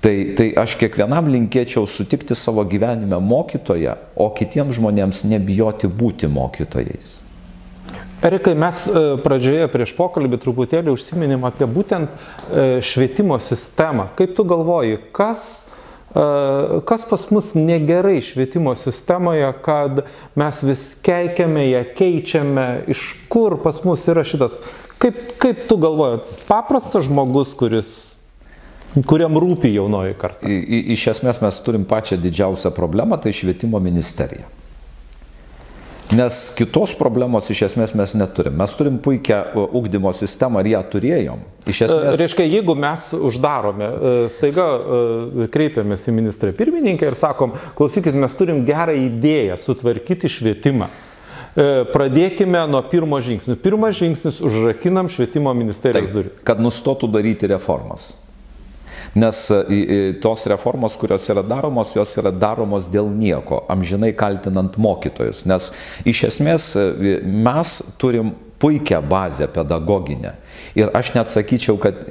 [0.00, 7.18] Tai, tai aš kiekvienam linkėčiau sutikti savo gyvenime mokytoją, o kitiems žmonėms nebijoti būti mokytojais.
[8.22, 14.10] Erikai, mes e, pradžioje prieš pokalbį truputėlį užsiminėm apie būtent e, švietimo sistemą.
[14.18, 15.46] Kaip tu galvoji, kas,
[16.12, 16.26] e,
[16.88, 20.04] kas pas mus negerai švietimo sistemoje, kad
[20.36, 24.60] mes vis keikiame ją, keičiame, iš kur pas mus yra šitas
[25.00, 27.90] Kaip, kaip tu galvoji, paprastas žmogus, kuris
[29.08, 30.44] kuriam rūpi jaunoji karta?
[30.44, 34.44] I, iš esmės mes turim pačią didžiausią problemą, tai švietimo ministerija.
[36.10, 38.56] Nes kitos problemos iš esmės mes neturim.
[38.58, 41.44] Mes turim puikią ugdymo sistemą ir ją turėjom.
[41.70, 42.16] Iš e, esmės...
[42.18, 48.34] Reiškia, jeigu mes uždarome, e, staiga e, kreipiamės į ministrą pirmininkę ir sakom, klausykit, mes
[48.38, 50.90] turim gerą idėją sutvarkyti švietimą.
[51.50, 53.56] E, pradėkime nuo pirmo žingsnio.
[53.62, 56.42] Pirmas žingsnis- užrakinam švietimo ministerijos duris.
[56.46, 58.12] Kad nustotų daryti reformas.
[59.14, 65.42] Nes e, tos reformos, kurios yra daromos, jos yra daromos dėl nieko, amžinai kaltinant mokytojus.
[65.50, 65.72] Nes
[66.06, 70.36] iš esmės e, mes turim puikią bazę pedagoginę.
[70.76, 72.04] Ir aš net sakyčiau, kad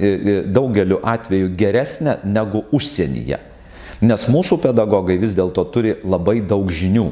[0.50, 3.38] daugeliu atveju geresnė negu užsienyje.
[4.00, 7.10] Nes mūsų pedagogai vis dėlto turi labai daug žinių.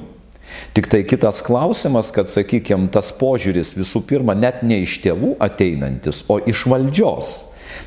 [0.73, 6.23] Tik tai kitas klausimas, kad, sakykime, tas požiūris visų pirma net ne iš tėvų ateinantis,
[6.33, 7.33] o iš valdžios.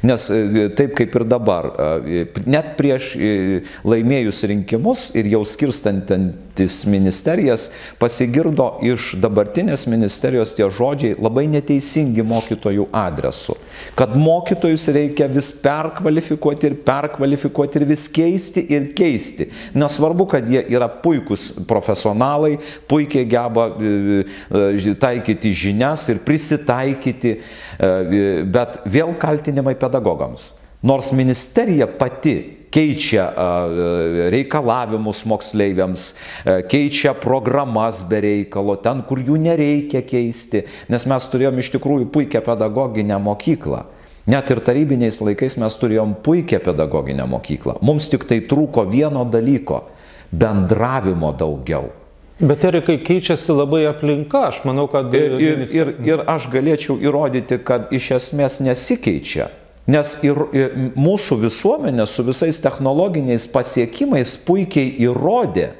[0.03, 1.67] Nes e, taip kaip ir dabar,
[2.05, 7.69] e, net prieš e, laimėjus rinkimus ir jau skirstantis ministerijas,
[8.01, 13.57] pasigirdo iš dabartinės ministerijos tie žodžiai labai neteisingi mokytojų adresu.
[13.95, 19.49] Kad mokytojus reikia vis perkvalifikuoti ir perkvalifikuoti ir vis keisti ir keisti.
[19.77, 22.55] Nesvarbu, kad jie yra puikūs profesionalai,
[22.89, 23.67] puikiai geba
[25.01, 27.35] taikyti žinias ir prisitaikyti,
[28.53, 30.53] bet vėl kaltinimai pedagogams.
[30.81, 33.27] Nors ministerija pati keičia
[34.33, 36.07] reikalavimus moksleiviams,
[36.71, 42.43] keičia programas be reikalo, ten, kur jų nereikia keisti, nes mes turėjom iš tikrųjų puikią
[42.45, 43.85] pedagoginę mokyklą.
[44.31, 47.79] Net ir tarybiniais laikais mes turėjom puikią pedagoginę mokyklą.
[47.81, 49.81] Mums tik tai trūko vieno dalyko-
[50.41, 51.89] bendravimo daugiau.
[52.41, 55.13] Bet Erikai keičiasi labai aplinka, aš manau, kad...
[55.13, 59.49] Ir, ir, ir, ir aš galėčiau įrodyti, kad iš esmės nesikeičia
[59.89, 65.71] Nes ir, ir mūsų visuomenė su visais technologiniais pasiekimais puikiai įrodė,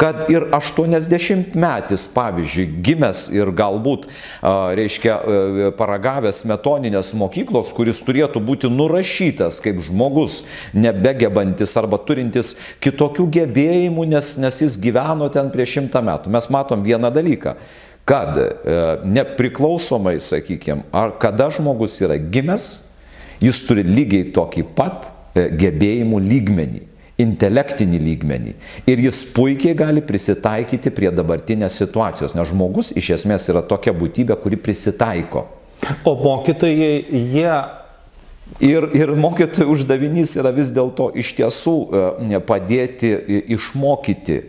[0.00, 4.06] kad ir 80 metis, pavyzdžiui, gimęs ir galbūt,
[4.40, 5.18] reiškia,
[5.76, 10.40] paragavęs metoninės mokyklos, kuris turėtų būti nurašytas kaip žmogus,
[10.72, 16.32] nebegebantis arba turintis kitokių gebėjimų, nes, nes jis gyveno ten prieš šimtą metų.
[16.32, 17.58] Mes matom vieną dalyką
[18.08, 18.34] kad
[19.06, 22.89] nepriklausomai, sakykime, ar kada žmogus yra gimęs,
[23.40, 26.82] Jis turi lygiai tokį pat e, gebėjimų lygmenį,
[27.20, 28.54] intelektinį lygmenį.
[28.90, 34.36] Ir jis puikiai gali prisitaikyti prie dabartinės situacijos, nes žmogus iš esmės yra tokia būtybė,
[34.42, 35.46] kuri prisitaiko.
[36.04, 36.96] O mokytojai,
[37.34, 37.52] jie
[38.58, 41.74] Ir, ir mokytojų uždavinys yra vis dėlto iš tiesų
[42.34, 43.12] e, padėti
[43.54, 44.40] išmokyti,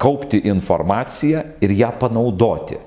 [0.00, 2.78] kaupti informaciją ir ją panaudoti.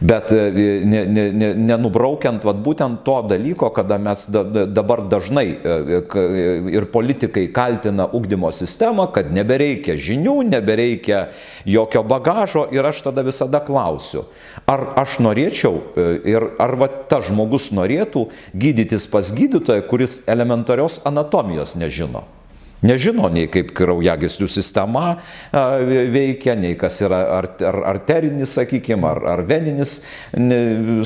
[0.00, 0.50] Bet e,
[0.84, 6.24] ne, ne, ne, nenubraukiant vat, būtent to dalyko, kada mes da, dabar dažnai e, e,
[6.74, 11.28] ir politikai kaltina ugdymo sistemą, kad nebereikia žinių, nebereikia
[11.68, 14.26] jokio bagažo ir aš tada visada klausiu,
[14.66, 15.80] ar aš norėčiau
[16.26, 22.26] ir ar va, tas žmogus norėtų gydytis pas gydytoją, kuris elementarios anatomijos nežino.
[22.84, 25.16] Nežino nei kaip kraujagyslių sistema
[25.52, 29.96] veikia, nei kas yra ar, ar, arterinis, sakykime, ar, ar veninis,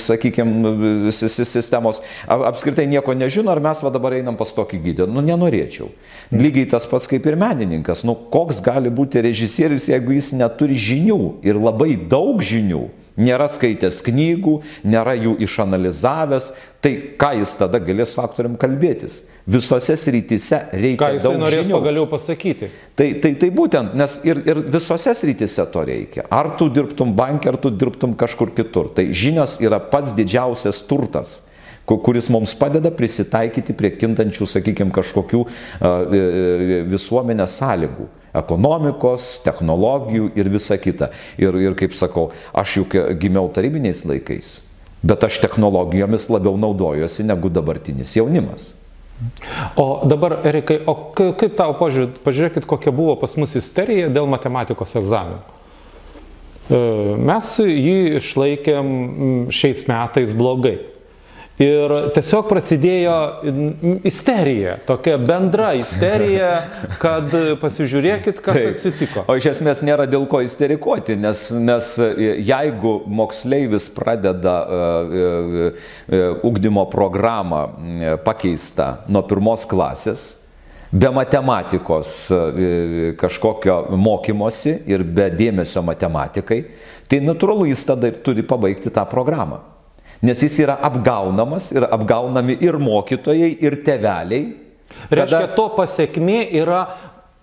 [0.02, 2.02] sakykime, sistemos.
[2.26, 5.10] Apskritai nieko nežino, ar mes va dabar einam pas tokį gydytoją.
[5.14, 5.90] Nu, nenorėčiau.
[6.34, 8.02] Lygiai tas pats kaip ir menininkas.
[8.08, 14.00] Nu, koks gali būti režisierius, jeigu jis neturi žinių ir labai daug žinių nėra skaitęs
[14.06, 16.52] knygų, nėra jų išanalizavęs,
[16.82, 19.24] tai ką jis tada galės su aktoriam kalbėtis?
[19.48, 21.78] Visose srityse reikia Ką jis daug norės žinių.
[21.78, 22.68] pagaliau pasakyti.
[22.98, 26.26] Tai, tai, tai būtent, nes ir, ir visose srityse to reikia.
[26.28, 28.92] Ar tu dirbtum bankė, ar tu dirbtum kažkur kitur.
[28.92, 31.38] Tai žinios yra pats didžiausias turtas
[31.88, 35.38] kuris mums padeda prisitaikyti prie kintančių, sakykime, kažkokių
[36.90, 41.08] visuomenės sąlygų ekonomikos, technologijų ir visa kita.
[41.40, 44.50] Ir, ir kaip sakau, aš juk gimiau tarybiniais laikais,
[45.00, 48.74] bet aš technologijomis labiau naudojuosi negu dabartinis jaunimas.
[49.76, 54.94] O dabar, Erikai, o kaip tau požiūrė, pažiūrėkit, kokia buvo pas mus isterija dėl matematikos
[55.00, 55.40] egzaminų.
[56.68, 56.78] E,
[57.30, 58.92] mes jį išlaikėm
[59.54, 60.76] šiais metais blogai.
[61.58, 63.14] Ir tiesiog prasidėjo
[64.06, 66.50] isterija, tokia bendra isterija,
[67.02, 68.76] kad pasižiūrėkit, kas Taip.
[68.76, 69.24] atsitiko.
[69.26, 71.88] O iš esmės nėra dėl ko isterikuoti, nes, nes
[72.46, 77.64] jeigu moksleivis pradeda uh, uh, ugdymo programą
[78.22, 80.28] pakeistą nuo pirmos klasės,
[80.94, 82.12] be matematikos
[83.18, 86.60] kažkokio mokymosi ir be dėmesio matematikai,
[87.10, 89.58] tai natūralu jis tada turi pabaigti tą programą.
[90.22, 94.42] Nes jis yra apgaunamas ir apgaunami ir mokytojai, ir teveliai.
[95.12, 95.54] Reiškia, kada...
[95.54, 96.82] to pasiekmė yra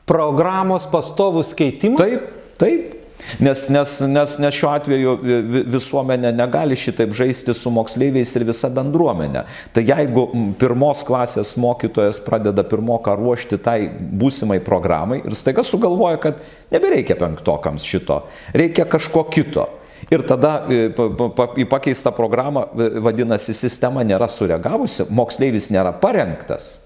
[0.09, 2.01] programos pastovus keitimas?
[2.01, 2.27] Taip,
[2.59, 2.91] taip.
[3.39, 5.13] Nes, nes, nes, nes šiuo atveju
[5.71, 9.45] visuomenė negali šitaip žaisti su moksleiviais ir visa bendruomenė.
[9.73, 10.27] Tai jeigu
[10.59, 16.43] pirmos klasės mokytojas pradeda pirmoką ruošti tai būsimai programai ir staiga sugalvoja, kad
[16.75, 18.21] nebereikia penktokams šito,
[18.53, 19.65] reikia kažko kito
[20.15, 20.87] Ir tada e,
[21.59, 26.77] į pakeistą programą, e, vadinasi, sistema nėra sureagavusi, moksleivis nėra parengtas.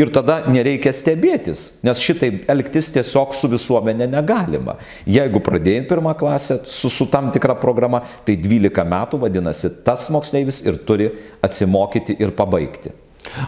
[0.00, 4.78] Ir tada nereikia stebėtis, nes šitaip elgtis tiesiog su visuomenė negalima.
[5.04, 10.62] Jeigu pradėjai pirmą klasę su, su tam tikra programa, tai 12 metų vadinasi, tas moksleivis
[10.64, 11.10] ir turi
[11.44, 12.94] atsimokyti ir pabaigti.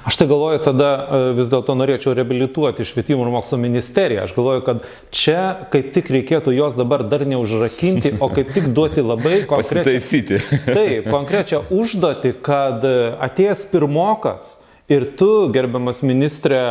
[0.04, 4.26] Aš tai galvoju, tada e, vis dėlto norėčiau reabilituoti švietimo ir mokslo ministeriją.
[4.26, 5.40] Aš galvoju, kad čia
[5.72, 9.82] kaip tik reikėtų jos dabar dar neužrakinti, o kaip tik duoti labai konkrečią.
[9.82, 10.40] Pasitaisyti.
[10.76, 12.84] Taip, konkrečią užduotį, kad
[13.26, 14.56] atėjęs pirmokas
[14.92, 16.62] ir tu, gerbiamas ministrė,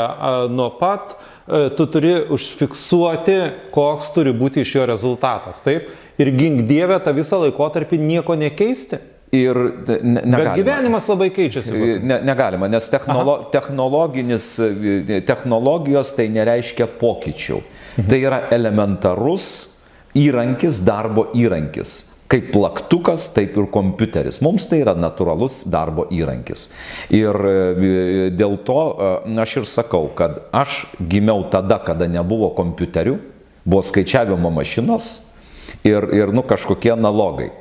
[0.54, 3.40] nuo pat e, tu turi užfiksuoti,
[3.76, 5.64] koks turi būti iš jo rezultatas.
[5.66, 5.90] Taip?
[6.22, 9.02] Ir gink Dievę tą visą laikotarpį nieko nekeisti.
[9.32, 9.56] Ir
[10.04, 10.38] ne, negalima.
[10.44, 11.72] Bet gyvenimas labai keičiasi.
[12.04, 14.48] Ne, negalima, nes technolo, technologinis,
[15.28, 17.62] technologijos tai nereiškia pokyčių.
[17.62, 18.08] Mhm.
[18.12, 19.46] Tai yra elementarus
[20.20, 22.10] įrankis, darbo įrankis.
[22.32, 24.40] Kaip plaktukas, taip ir kompiuteris.
[24.44, 26.70] Mums tai yra natūralus darbo įrankis.
[27.12, 29.10] Ir e, dėl to e,
[29.44, 33.18] aš ir sakau, kad aš gimiau tada, kada nebuvo kompiuterių,
[33.64, 35.12] buvo skaičiavimo mašinos
[35.84, 37.52] ir, ir nu, kažkokie analogai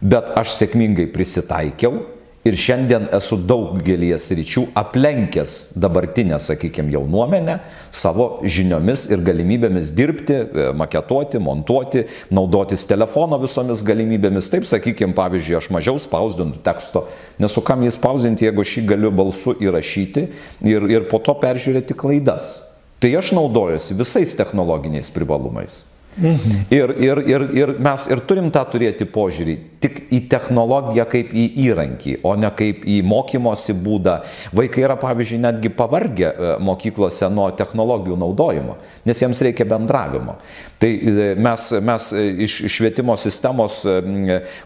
[0.00, 2.04] bet aš sėkmingai prisitaikiau
[2.46, 7.58] ir šiandien esu daugelį sričių aplenkęs dabartinę, sakykime, jaunuomenę
[7.90, 14.50] savo žiniomis ir galimybėmis dirbti, e, maketuoti, montuoti, naudotis telefono visomis galimybėmis.
[14.52, 17.06] Taip, sakykime, pavyzdžiui, aš mažiau spausdinu teksto,
[17.42, 20.28] nes su kam jį spausdinti, jeigu aš jį galiu balsu įrašyti
[20.70, 22.54] ir, ir po to peržiūrėti klaidas.
[22.98, 25.84] Tai aš naudojuosi visais technologiniais privalumais.
[26.18, 26.66] Mhm.
[26.70, 31.44] Ir, ir, ir, ir mes ir turim tą turėti požiūrį tik į technologiją kaip į
[31.68, 34.16] įrankį, o ne kaip į mokymosi būdą.
[34.58, 38.74] Vaikai yra, pavyzdžiui, netgi pavargę e, mokyklose nuo technologijų naudojimo,
[39.06, 40.38] nes jiems reikia bendravimo.
[40.82, 43.78] Tai e, mes, mes e, iš švietimo sistemos,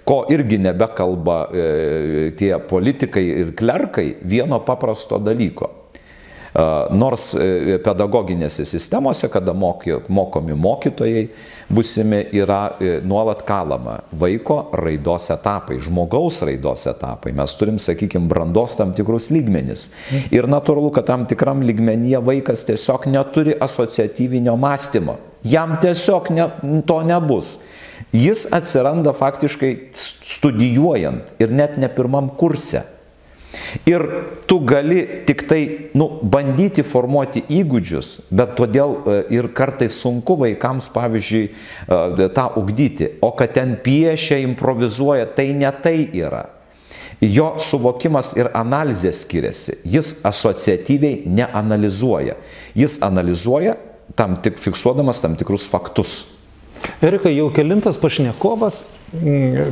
[0.08, 1.38] ko irgi nebekalba
[2.38, 5.81] tie politikai ir klerkai, vieno paprasto dalyko
[6.52, 11.22] Nors e, pedagoginėse sistemose, kada mokomi mokytojai,
[11.72, 17.32] busimi yra e, nuolat kalama vaiko raidos etapai, žmogaus raidos etapai.
[17.32, 19.88] Mes turim, sakykime, brandos tam tikrus lygmenis.
[20.28, 25.16] Ir natūralu, kad tam tikram lygmenyje vaikas tiesiog neturi asociatyvinio mąstymo.
[25.48, 26.50] Jam tiesiog ne,
[26.86, 27.56] to nebus.
[28.12, 32.84] Jis atsiranda faktiškai studijuojant ir net ne pirmam kurse.
[33.86, 34.04] Ir
[34.46, 35.60] tu gali tik tai,
[35.98, 43.12] nu, bandyti formuoti įgūdžius, bet todėl e, ir kartais sunku vaikams, pavyzdžiui, e, tą ugdyti.
[43.24, 46.46] O kad ten piešia, improvizuoja, tai ne tai yra.
[47.22, 49.78] Jo suvokimas ir analizė skiriasi.
[49.86, 52.34] Jis asociatyviai neanalizuoja.
[52.74, 53.76] Jis analizuoja
[54.18, 56.24] tam tik fiksuodamas tam tikrus faktus.
[57.02, 58.88] Erika, jau kelintas pašnekovas,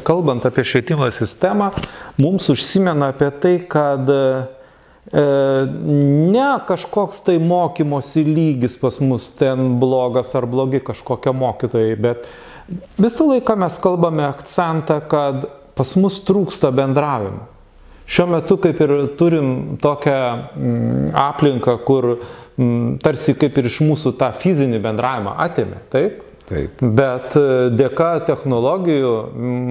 [0.05, 1.71] kalbant apie švietimo sistemą,
[2.21, 4.21] mums užsimena apie tai, kad e,
[6.35, 12.29] ne kažkoks tai mokymosi lygis pas mus ten blogas ar blogi kažkokie mokytojai, bet
[13.01, 17.49] visą laiką mes kalbame akcentą, kad pas mus trūksta bendravimo.
[18.11, 22.17] Šiuo metu kaip ir turim tokią mm, aplinką, kur
[22.59, 26.27] mm, tarsi kaip ir iš mūsų tą fizinį bendravimą atėmė, taip?
[26.51, 26.81] Taip.
[26.83, 27.43] Bet e,
[27.79, 29.11] dėka technologijų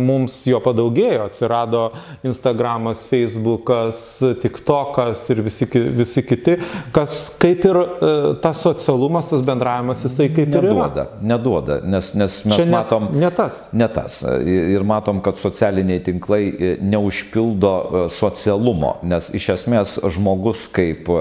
[0.07, 1.82] mums jo padaugėjo, atsirado
[2.23, 4.03] Instagramas, Facebookas,
[4.39, 5.67] TikTokas ir visi,
[5.97, 6.55] visi kiti,
[6.95, 8.13] kas kaip ir e,
[8.45, 11.19] tas socialumas, tas bendravimas, jisai kaip neduoda, ir yra.
[11.34, 13.11] Neduoda, nes, nes mes Čia ne, matom.
[13.19, 13.59] Ne tas.
[13.75, 14.21] Ne tas.
[14.47, 21.11] Ir matom, kad socialiniai tinklai e, neužpildo socialumo, nes iš esmės žmogus kaip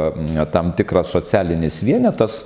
[0.54, 2.44] tam tikras socialinis vienetas,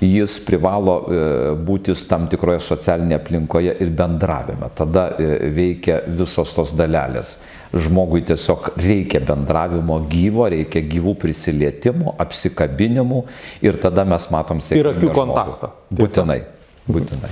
[0.00, 1.18] jis privalo e,
[1.66, 4.68] būti tam tikroje socialinėje aplinkoje ir bendravime.
[4.76, 7.36] Tada e, veikia visos tos dalelės.
[7.76, 13.22] Žmogui tiesiog reikia bendravimo gyvo, reikia gyvų prisilietimų, apsikabinimų
[13.66, 14.82] ir tada mes matom sėkmę.
[14.82, 15.72] Ir akių kontaktą.
[15.90, 16.40] Būtinai.
[16.86, 17.30] Būtinai.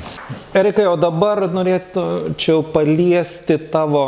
[0.58, 4.06] Erikai, o dabar norėčiau paliesti tavo,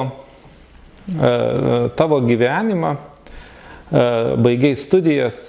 [1.07, 1.34] e,
[1.99, 2.97] tavo gyvenimą.
[3.86, 5.44] Baigiai studijas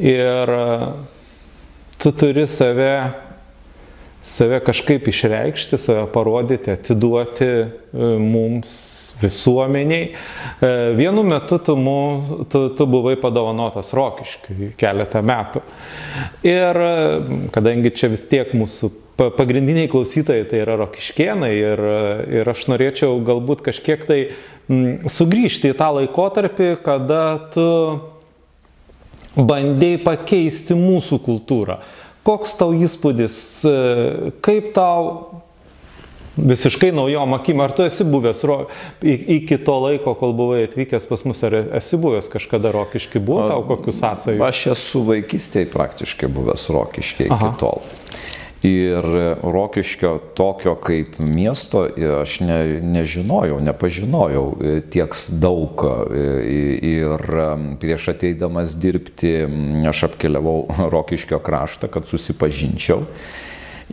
[0.00, 0.48] ir
[2.02, 3.12] tu turi save,
[4.22, 7.66] save kažkaip išreikšti, save parodyti, atiduoti e,
[8.18, 8.72] mums
[9.20, 10.08] visuomeniai.
[10.08, 11.98] E, vienu metu tu, mu,
[12.48, 15.62] tu, tu buvai padovanotas Rokiškiui keletą metų.
[16.48, 16.94] Ir e,
[17.52, 21.82] kadangi čia vis tiek mūsų pagrindiniai klausytojai tai yra rokiškienai ir,
[22.40, 24.20] ir aš norėčiau galbūt kažkiek tai
[24.70, 27.66] m, sugrįžti į tą laikotarpį, kada tu
[29.36, 31.80] bandėjai pakeisti mūsų kultūrą.
[32.26, 35.42] Koks tau įspūdis, e, kaip tau
[36.36, 38.58] visiškai naujom akim, ar tu esi buvęs ro,
[39.02, 43.64] iki to laiko, kol buvai atvykęs pas mus, ar esi buvęs kažkada rokiški, buvo tau
[43.68, 44.42] kokius sąsajų?
[44.46, 47.82] Aš esu vaikystėje praktiškai buvęs rokiškiai iki tol.
[48.62, 49.04] Ir
[49.42, 51.86] Rokiškio tokio kaip miesto
[52.20, 55.80] aš ne, nežinojau, nepažinojau e, tiek daug.
[56.12, 56.24] E,
[56.90, 57.24] ir
[57.80, 59.32] prieš ateidamas dirbti
[59.88, 63.06] aš apkeliavau Rokiškio kraštą, kad susipažinčiau.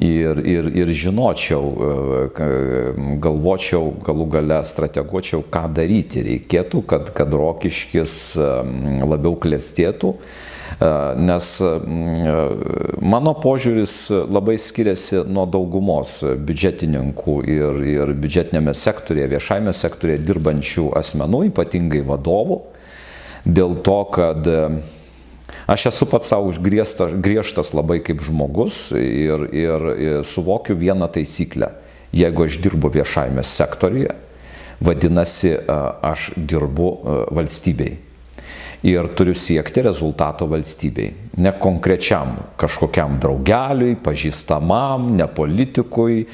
[0.03, 2.51] Ir, ir, ir žinočiau, e,
[3.23, 10.13] galvočiau, galų gale strateguočiau, ką daryti reikėtų, kad, kad Rokiškis labiau klestėtų
[10.77, 11.45] nes
[13.01, 13.95] mano požiūris
[14.29, 22.59] labai skiriasi nuo daugumos biudžetininkų ir, ir biudžetinėme sektorėje, viešajame sektorėje dirbančių asmenų, ypatingai vadovų,
[23.47, 24.51] dėl to, kad
[25.65, 31.73] aš esu pats savo griežtas, griežtas labai kaip žmogus ir, ir, ir suvokiu vieną taisyklę.
[32.13, 34.13] Jeigu aš dirbu viešajame sektoriuje,
[34.79, 36.91] vadinasi, aš dirbu
[37.33, 37.97] valstybei
[38.83, 41.13] ir turiu siekti rezultato valstybei.
[41.37, 46.25] Ne konkrečiam kažkokiam draugeliui, pažįstamam, ne politikui.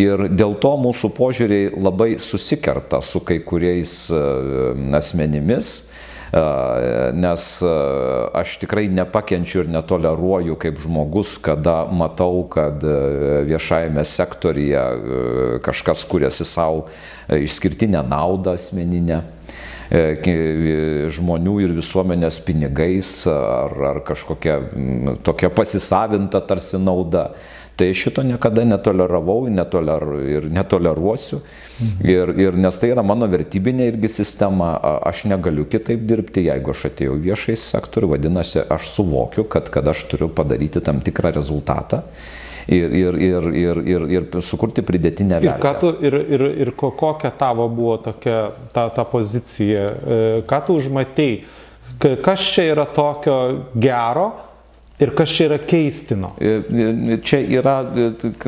[0.00, 4.20] Ir dėl to mūsų požiūriai labai susikerta su kai kuriais e,
[4.96, 5.72] asmenimis,
[6.32, 6.44] e,
[7.18, 7.72] nes e,
[8.40, 12.80] aš tikrai nepakenčiu ir netoleruoju kaip žmogus, kada matau, kad
[13.48, 14.86] viešajame sektorija
[15.64, 16.86] kažkas kuriasi savo
[17.28, 19.20] išskirtinę naudą asmeninę
[21.12, 24.60] žmonių ir visuomenės pinigais ar, ar kažkokia
[25.24, 27.32] tokia pasisavinta tarsi nauda.
[27.76, 31.38] Tai šito niekada netoleravau netoler, ir netoleruosiu.
[31.80, 32.04] Mhm.
[32.04, 34.74] Ir, ir nes tai yra mano vertybinė irgi sistema,
[35.08, 40.04] aš negaliu kitaip dirbti, jeigu aš atėjau viešai sektoriu, vadinasi, aš suvokiu, kad, kad aš
[40.12, 42.04] turiu padaryti tam tikrą rezultatą
[42.66, 45.72] ir, ir, ir, ir, ir, ir sukurti pridėtinę vertę.
[45.72, 50.78] Ir, tu, ir, ir, ir kokia tavo buvo tokia ta, ta pozicija, e, ką tu
[50.80, 51.42] užmatei,
[51.98, 53.42] kas čia yra tokio
[53.74, 54.30] gero,
[55.02, 56.28] Ir kas čia yra keistino?
[56.38, 57.72] E, e, čia yra,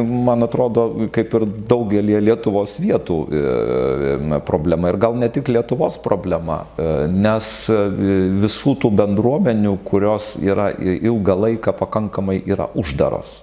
[0.07, 3.17] man atrodo, kaip ir daugelį Lietuvos vietų
[4.47, 6.61] problema ir gal ne tik Lietuvos problema,
[7.11, 7.49] nes
[8.45, 13.41] visų tų bendruomenių, kurios yra ilgą laiką pakankamai yra uždaros.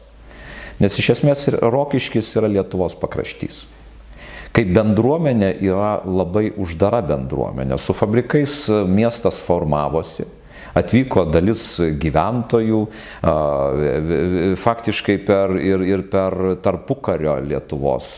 [0.82, 3.68] Nes iš esmės Rokiškis yra Lietuvos pakraštys.
[4.52, 7.78] Kaip bendruomenė yra labai uždara bendruomenė.
[7.80, 10.26] Su fabrikais miestas formavosi,
[10.78, 11.64] Atvyko dalis
[12.02, 12.82] gyventojų,
[14.62, 18.12] faktiškai per, ir, ir per tarpukario Lietuvos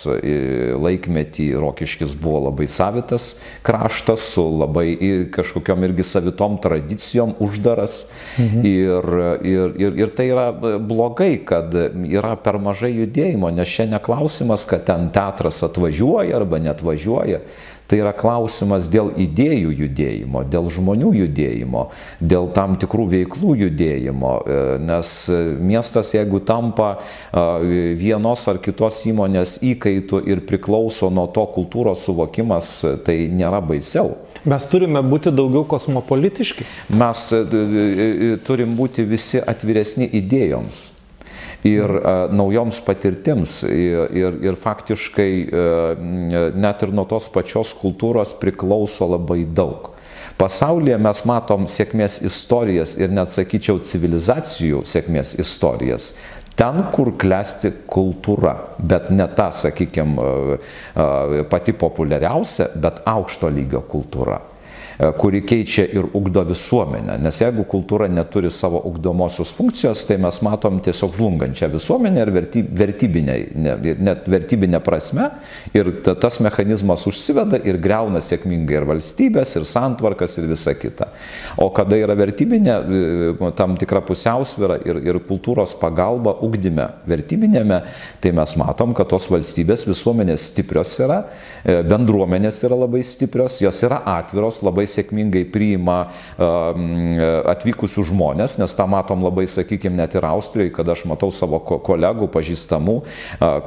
[0.84, 4.88] laikmetį Rokiškis buvo labai savitas kraštas, su labai
[5.34, 8.04] kažkokiam irgi savitom tradicijom uždaras.
[8.38, 8.64] Mhm.
[8.64, 9.10] Ir,
[9.46, 10.48] ir, ir, ir tai yra
[10.80, 16.84] blogai, kad yra per mažai judėjimo, nes šiandien klausimas, kad ten teatras atvažiuoja arba net
[16.86, 17.44] važiuoja.
[17.88, 21.88] Tai yra klausimas dėl idėjų judėjimo, dėl žmonių judėjimo,
[22.20, 25.14] dėl tam tikrų veiklų judėjimo, e, nes
[25.60, 26.96] miestas, jeigu tampa
[28.00, 32.76] vienos ar kitos įmonės įkaitų ir priklauso nuo to kultūros suvokimas,
[33.06, 34.14] tai nėra baisiau.
[34.44, 36.66] Mes turime būti daugiau kosmopolitiški.
[37.00, 40.84] Mes e, e, turim būti visi atviresni idėjoms
[41.68, 43.62] ir a, naujoms patirtims.
[43.68, 45.66] Ir, ir, ir faktiškai a,
[46.56, 49.92] net ir nuo tos pačios kultūros priklauso labai daug.
[50.40, 56.14] Pasaulyje mes matom sėkmės istorijas ir net sakyčiau civilizacijų sėkmės istorijas.
[56.58, 60.58] Ten, kur klesti kultūra, bet ne ta, sakykime,
[61.50, 64.38] pati populiariausia, bet aukšto lygio kultūra.
[65.00, 67.16] E, kuri keičia ir ugdo visuomenę.
[67.24, 72.32] Nes jeigu kultūra neturi savo ugdomosios funkcijos, tai mes matom tiesiog žlungančią visuomenę ir
[72.78, 73.38] vertybinė,
[73.98, 75.32] net vertybinė prasme.
[75.74, 75.90] Ir
[76.22, 81.10] tas mechanizmas užsiveda ir greuna sėkmingai ir valstybės, ir santvarkas, ir visa kita.
[81.58, 87.82] O kada yra vertybinė e, tam tikra pusiausvėra ir, ir kultūros pagalba ugdyme vertybinėme,
[88.22, 91.24] tai mes matom, kad tos valstybės visuomenės stiprios yra,
[91.66, 98.76] e, bendruomenės yra labai stiprios, jos yra atviros, labai labai sėkmingai priima atvykusių žmonės, nes
[98.76, 102.98] tą matom labai, sakykime, net ir Austrijoje, kad aš matau savo kolegų, pažįstamų,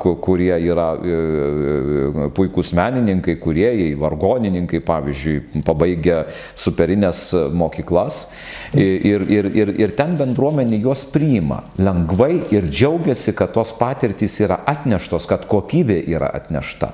[0.02, 8.32] kurie yra e, e, puikūs menininkai, kuriejai, vargonininkai, pavyzdžiui, pabaigę superinės mokyklas.
[8.76, 14.60] Ir, ir, ir, ir ten bendruomenė juos priima lengvai ir džiaugiasi, kad tos patirtys yra
[14.66, 16.92] atneštos, kad kokybė yra atnešta.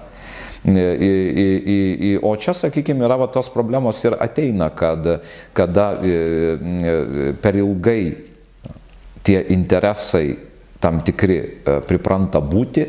[0.62, 5.08] O čia, sakykime, yra va, tos problemos ir ateina, kad
[5.56, 5.88] kada
[7.42, 8.04] per ilgai
[9.22, 10.36] tie interesai
[10.82, 12.84] tam tikri e, pripranta būti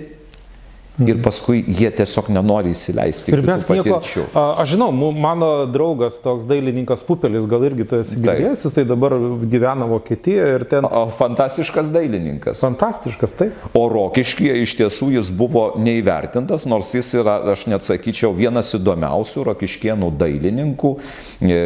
[1.02, 3.34] Ir paskui jie tiesiog nenori įsileisti.
[3.34, 3.98] Ir mes nieko.
[4.38, 8.84] A, aš žinau, mano draugas, toks dailininkas Pupelis, gal irgi tu esi girdėjęs, jis tai
[8.86, 9.16] dabar
[9.50, 10.86] gyvena Vokietijoje ir ten.
[10.86, 12.62] O, fantastiškas dailininkas.
[12.62, 13.64] Fantastiškas, taip.
[13.74, 19.48] O Rokiškyje iš tiesų jis buvo neįvertintas, nors jis yra, aš net sakyčiau, vienas įdomiausių
[19.50, 20.94] Rokiškienų dailininkų
[21.42, 21.60] e,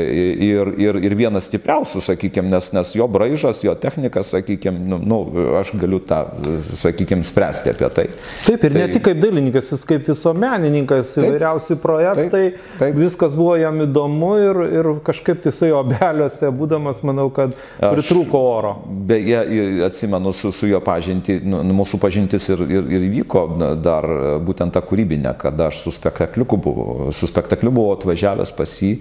[0.48, 5.20] ir, ir, ir vienas stipriausių, sakykime, nes, nes jo braižas, jo technika, sakykime, nu, nu,
[5.60, 6.24] aš galiu tą,
[6.72, 8.10] sakykime, spręsti apie tai.
[8.48, 12.60] Taip, ir tai, ne tik kaip kaip dailininkas, jis kaip visuomenininkas, taip, įvairiausi projektai, taip,
[12.80, 12.98] taip.
[12.98, 18.74] viskas buvo jam įdomu ir, ir kažkaip jisai obeliuose, būdamas, manau, kad pritrūko oro.
[18.88, 19.42] Beje,
[19.88, 23.48] atsimenu su, su jo pažinti, nu, nu, mūsų pažintis ir, ir, ir vyko
[23.84, 24.08] dar
[24.46, 28.94] būtent tą kūrybinę, kada aš su spektakliu buvau, su spektakliu buvau atvažiavęs pas jį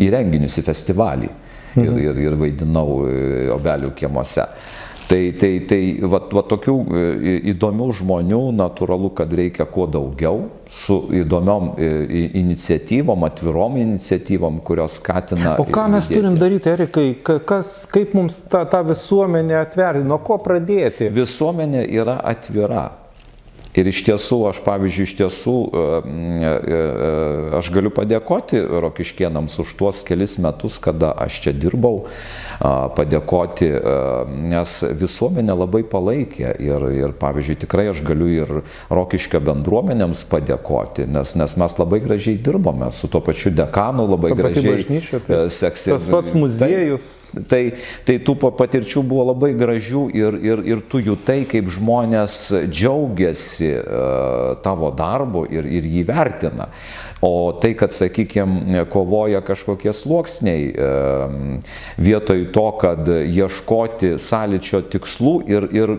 [0.00, 1.30] į renginius, į festivalį.
[1.70, 1.84] Mhm.
[1.86, 4.42] Ir, ir, ir vaidinau e, obelių kiemuose.
[5.10, 11.00] Tai, tai, tai va, va tokių e, įdomių žmonių natūralu, kad reikia kuo daugiau, su
[11.18, 11.88] įdomiom e,
[12.38, 15.56] iniciatyvom, atvirom iniciatyvom, kurios skatina.
[15.58, 16.20] O ką mes judėti.
[16.20, 21.10] turim daryti, Erikai, kas, kaip mums tą, tą visuomenę atverti, nuo ko pradėti?
[21.18, 22.86] Visuomenė yra atvira.
[23.78, 26.78] Ir iš tiesų, aš pavyzdžiui, iš tiesų, e,
[27.54, 32.08] aš galiu padėkoti Rokiškienams už tuos kelis metus, kada aš čia dirbau
[32.60, 33.68] padėkoti,
[34.52, 38.52] nes visuomenė labai palaikė ir, ir pavyzdžiui, tikrai aš galiu ir
[38.92, 44.38] Rokiškio bendruomenėms padėkoti, nes, nes mes labai gražiai dirbome su tuo pačiu dekanu, labai Ta
[44.42, 45.40] gražiai bažnyčia, tai.
[45.48, 45.94] seksi.
[45.94, 47.08] Tas pats muziejus.
[47.30, 47.62] Tai, tai,
[48.08, 53.59] tai tų patirčių buvo labai gražių ir, ir, ir tu jutai, kaip žmonės džiaugiasi
[54.64, 56.70] tavo darbu ir, ir jį vertina.
[57.20, 60.70] O tai, kad, sakykime, kovoja kažkokie sluoksniai,
[62.00, 65.96] vietoj to, kad ieškoti sąlyčio tikslų ir, ir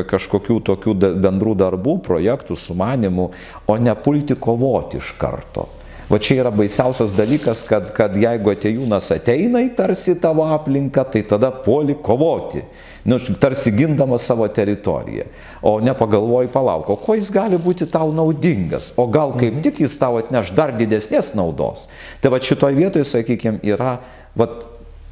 [0.00, 3.28] kažkokių tokių bendrų darbų, projektų, sumanimų,
[3.68, 5.68] o ne pulti kovoti iš karto.
[6.10, 11.22] Va čia yra baisiausias dalykas, kad, kad jeigu atejūnas ateina į tarsi tavo aplinką, tai
[11.22, 12.64] tada poli kovoti
[13.04, 15.24] nu, tarsi gindamas savo teritoriją,
[15.62, 19.80] o ne pagalvoji palauk, o kuo jis gali būti tau naudingas, o gal kaip tik
[19.84, 21.86] jis tau atneš dar didesnės naudos.
[22.20, 23.98] Tai va šitoje vietoje, sakykime, yra,
[24.36, 24.48] va,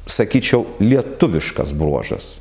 [0.09, 2.37] sakyčiau, lietuviškas bruožas.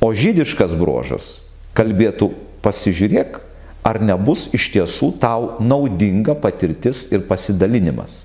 [0.00, 1.40] O žydiškas bruožas
[1.76, 2.30] kalbėtų
[2.64, 3.40] pasižiūrėk,
[3.84, 8.24] ar nebus iš tiesų tau naudinga patirtis ir pasidalinimas.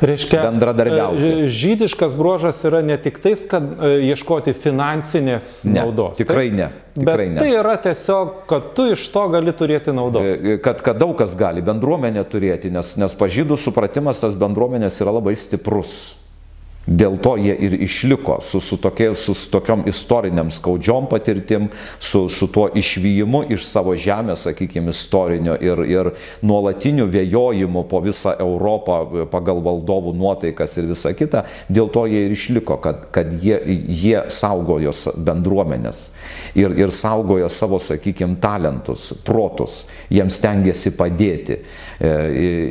[0.00, 1.26] Reiškia, bendradarbiauti.
[1.44, 6.16] e, Žydiškas bruožas yra ne tik tais, kad e, ieškoti finansinės Ne, naudos.
[6.20, 6.56] tikrai taip?
[6.58, 6.68] ne,
[6.98, 7.40] tikrai Bet ne.
[7.40, 10.40] tai yra tiesiog, kad tu iš to gali turėti naudos.
[10.40, 15.16] E, kad, kad daug kas gali bendruomenę turėti, nes, nes pažydų supratimas tas bendruomenės yra
[15.18, 16.16] labai stiprus.
[16.90, 21.68] Dėl to jie ir išliko su, su, tokie, su, su tokiom istoriniam skaudžiom patirtim,
[22.02, 26.10] su, su tuo išvyjimu iš savo žemės, sakykime, istorinio ir, ir
[26.42, 31.44] nuolatiniu vėjojimu po visą Europą pagal valdovų nuotaikas ir visa kita.
[31.70, 34.90] Dėl to jie ir išliko, kad, kad jie, jie saugojo
[35.22, 36.08] bendruomenės
[36.58, 41.60] ir, ir saugojo savo, sakykime, talentus, protus, jiems stengiasi padėti.
[42.00, 42.10] E,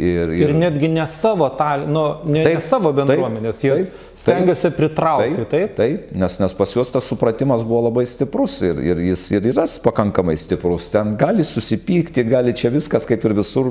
[0.09, 4.71] Ir, Ir netgi ne savo, tal, nu, ne, Taip, ne savo bendruomenės, jie taip, stengiasi
[4.73, 5.75] pritraukti, Taip, taip?
[5.77, 9.67] taip nes, nes pas juos tas supratimas buvo labai stiprus ir, ir jis ir yra
[9.85, 10.89] pakankamai stiprus.
[10.89, 13.69] Ten gali susipykti, gali čia viskas kaip ir visur,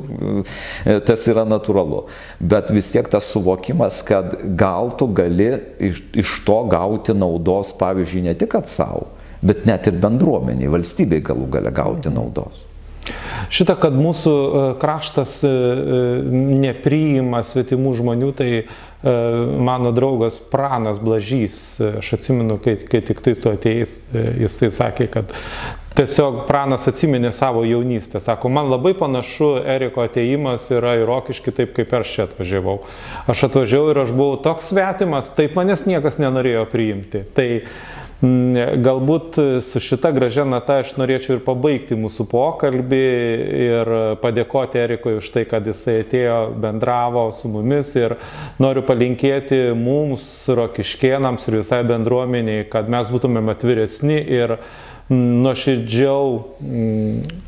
[0.86, 2.04] e, tas yra natūralu.
[2.38, 5.50] Bet vis tiek tas suvokimas, kad gal tu gali
[5.90, 9.08] iš, iš to gauti naudos, pavyzdžiui, ne tik kad savo,
[9.42, 12.67] bet net ir bendruomeniai, valstybei galų gale gauti naudos.
[13.48, 16.04] Šitą, kad mūsų e, kraštas e, e,
[16.64, 18.52] nepriima svetimų žmonių, tai
[18.98, 25.30] mano draugas Pranas Blažys, aš atsimenu, kai, kai tik tai tu ateis, jisai sakė, kad
[25.94, 28.18] tiesiog Pranas atsiminė savo jaunystę.
[28.18, 32.80] Sako, man labai panašu, Eriko ateimas yra į Rokiškį taip, kaip aš čia atvažiavau.
[33.30, 37.22] Aš atvažiavau ir aš buvau toks svetimas, taip manęs niekas nenorėjo priimti.
[37.38, 43.04] Tai Mm, Galbūt su šita gražia nata aš norėčiau ir pabaigti mūsų pokalbį
[43.62, 48.16] ir padėkoti Erikui už tai, kad jisai atėjo, bendravo su mumis ir
[48.58, 54.58] noriu palinkėti mums, rokiškėnams ir visai bendruomeniai, kad mes būtumėm atviresni ir
[55.14, 57.44] nuoširdžiau mm,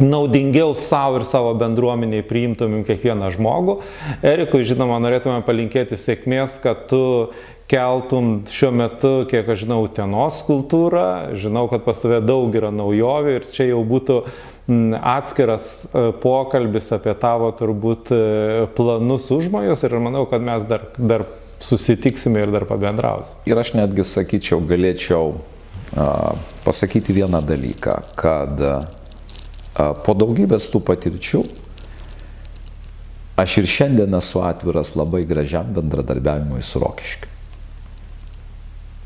[0.00, 3.78] naudingiau savo ir savo bendruomeniai priimtumėm kiekvieną žmogų.
[4.24, 7.02] Erikui, žinoma, norėtume palinkėti sėkmės, kad tu
[7.72, 11.32] keltum šiuo metu, kiek aš žinau, tenos kultūrą.
[11.40, 16.92] Žinau, kad pas tave daug yra naujovių ir čia jau būtų mm, atskiras e, pokalbis
[16.92, 18.20] apie tavo turbūt e,
[18.76, 21.24] planus užmojus ir manau, kad mes dar, dar
[21.64, 23.40] susitiksime ir dar pabendrausime.
[23.48, 25.32] Ir aš netgi sakyčiau, galėčiau
[26.64, 28.62] pasakyti vieną dalyką, kad
[29.76, 31.42] po daugybės tų patirčių
[33.42, 37.31] aš ir šiandien esu atviras labai gražiam bendradarbiavimui su Rokiškiu.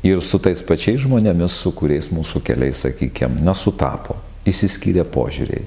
[0.07, 4.15] Ir su tais pačiais žmonėmis, su kuriais mūsų keliai, sakykime, nesutapo,
[4.47, 5.65] įsiskyrė požiūriai.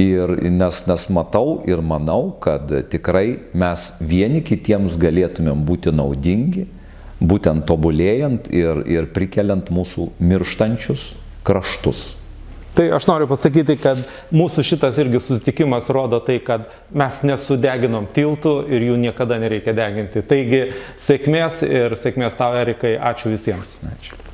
[0.00, 6.64] Ir nes, nes matau ir manau, kad tikrai mes vieni kitiems galėtumėm būti naudingi,
[7.20, 11.12] būtent tobulėjant ir, ir prikeliant mūsų mirštančius
[11.46, 12.23] kraštus.
[12.74, 14.00] Tai aš noriu pasakyti, kad
[14.34, 20.24] mūsų šitas irgi susitikimas rodo tai, kad mes nesudeginom tiltų ir jų niekada nereikia deginti.
[20.26, 20.64] Taigi
[20.98, 23.78] sėkmės ir sėkmės tau, Erikai, ačiū visiems.
[23.94, 24.33] Ačiū.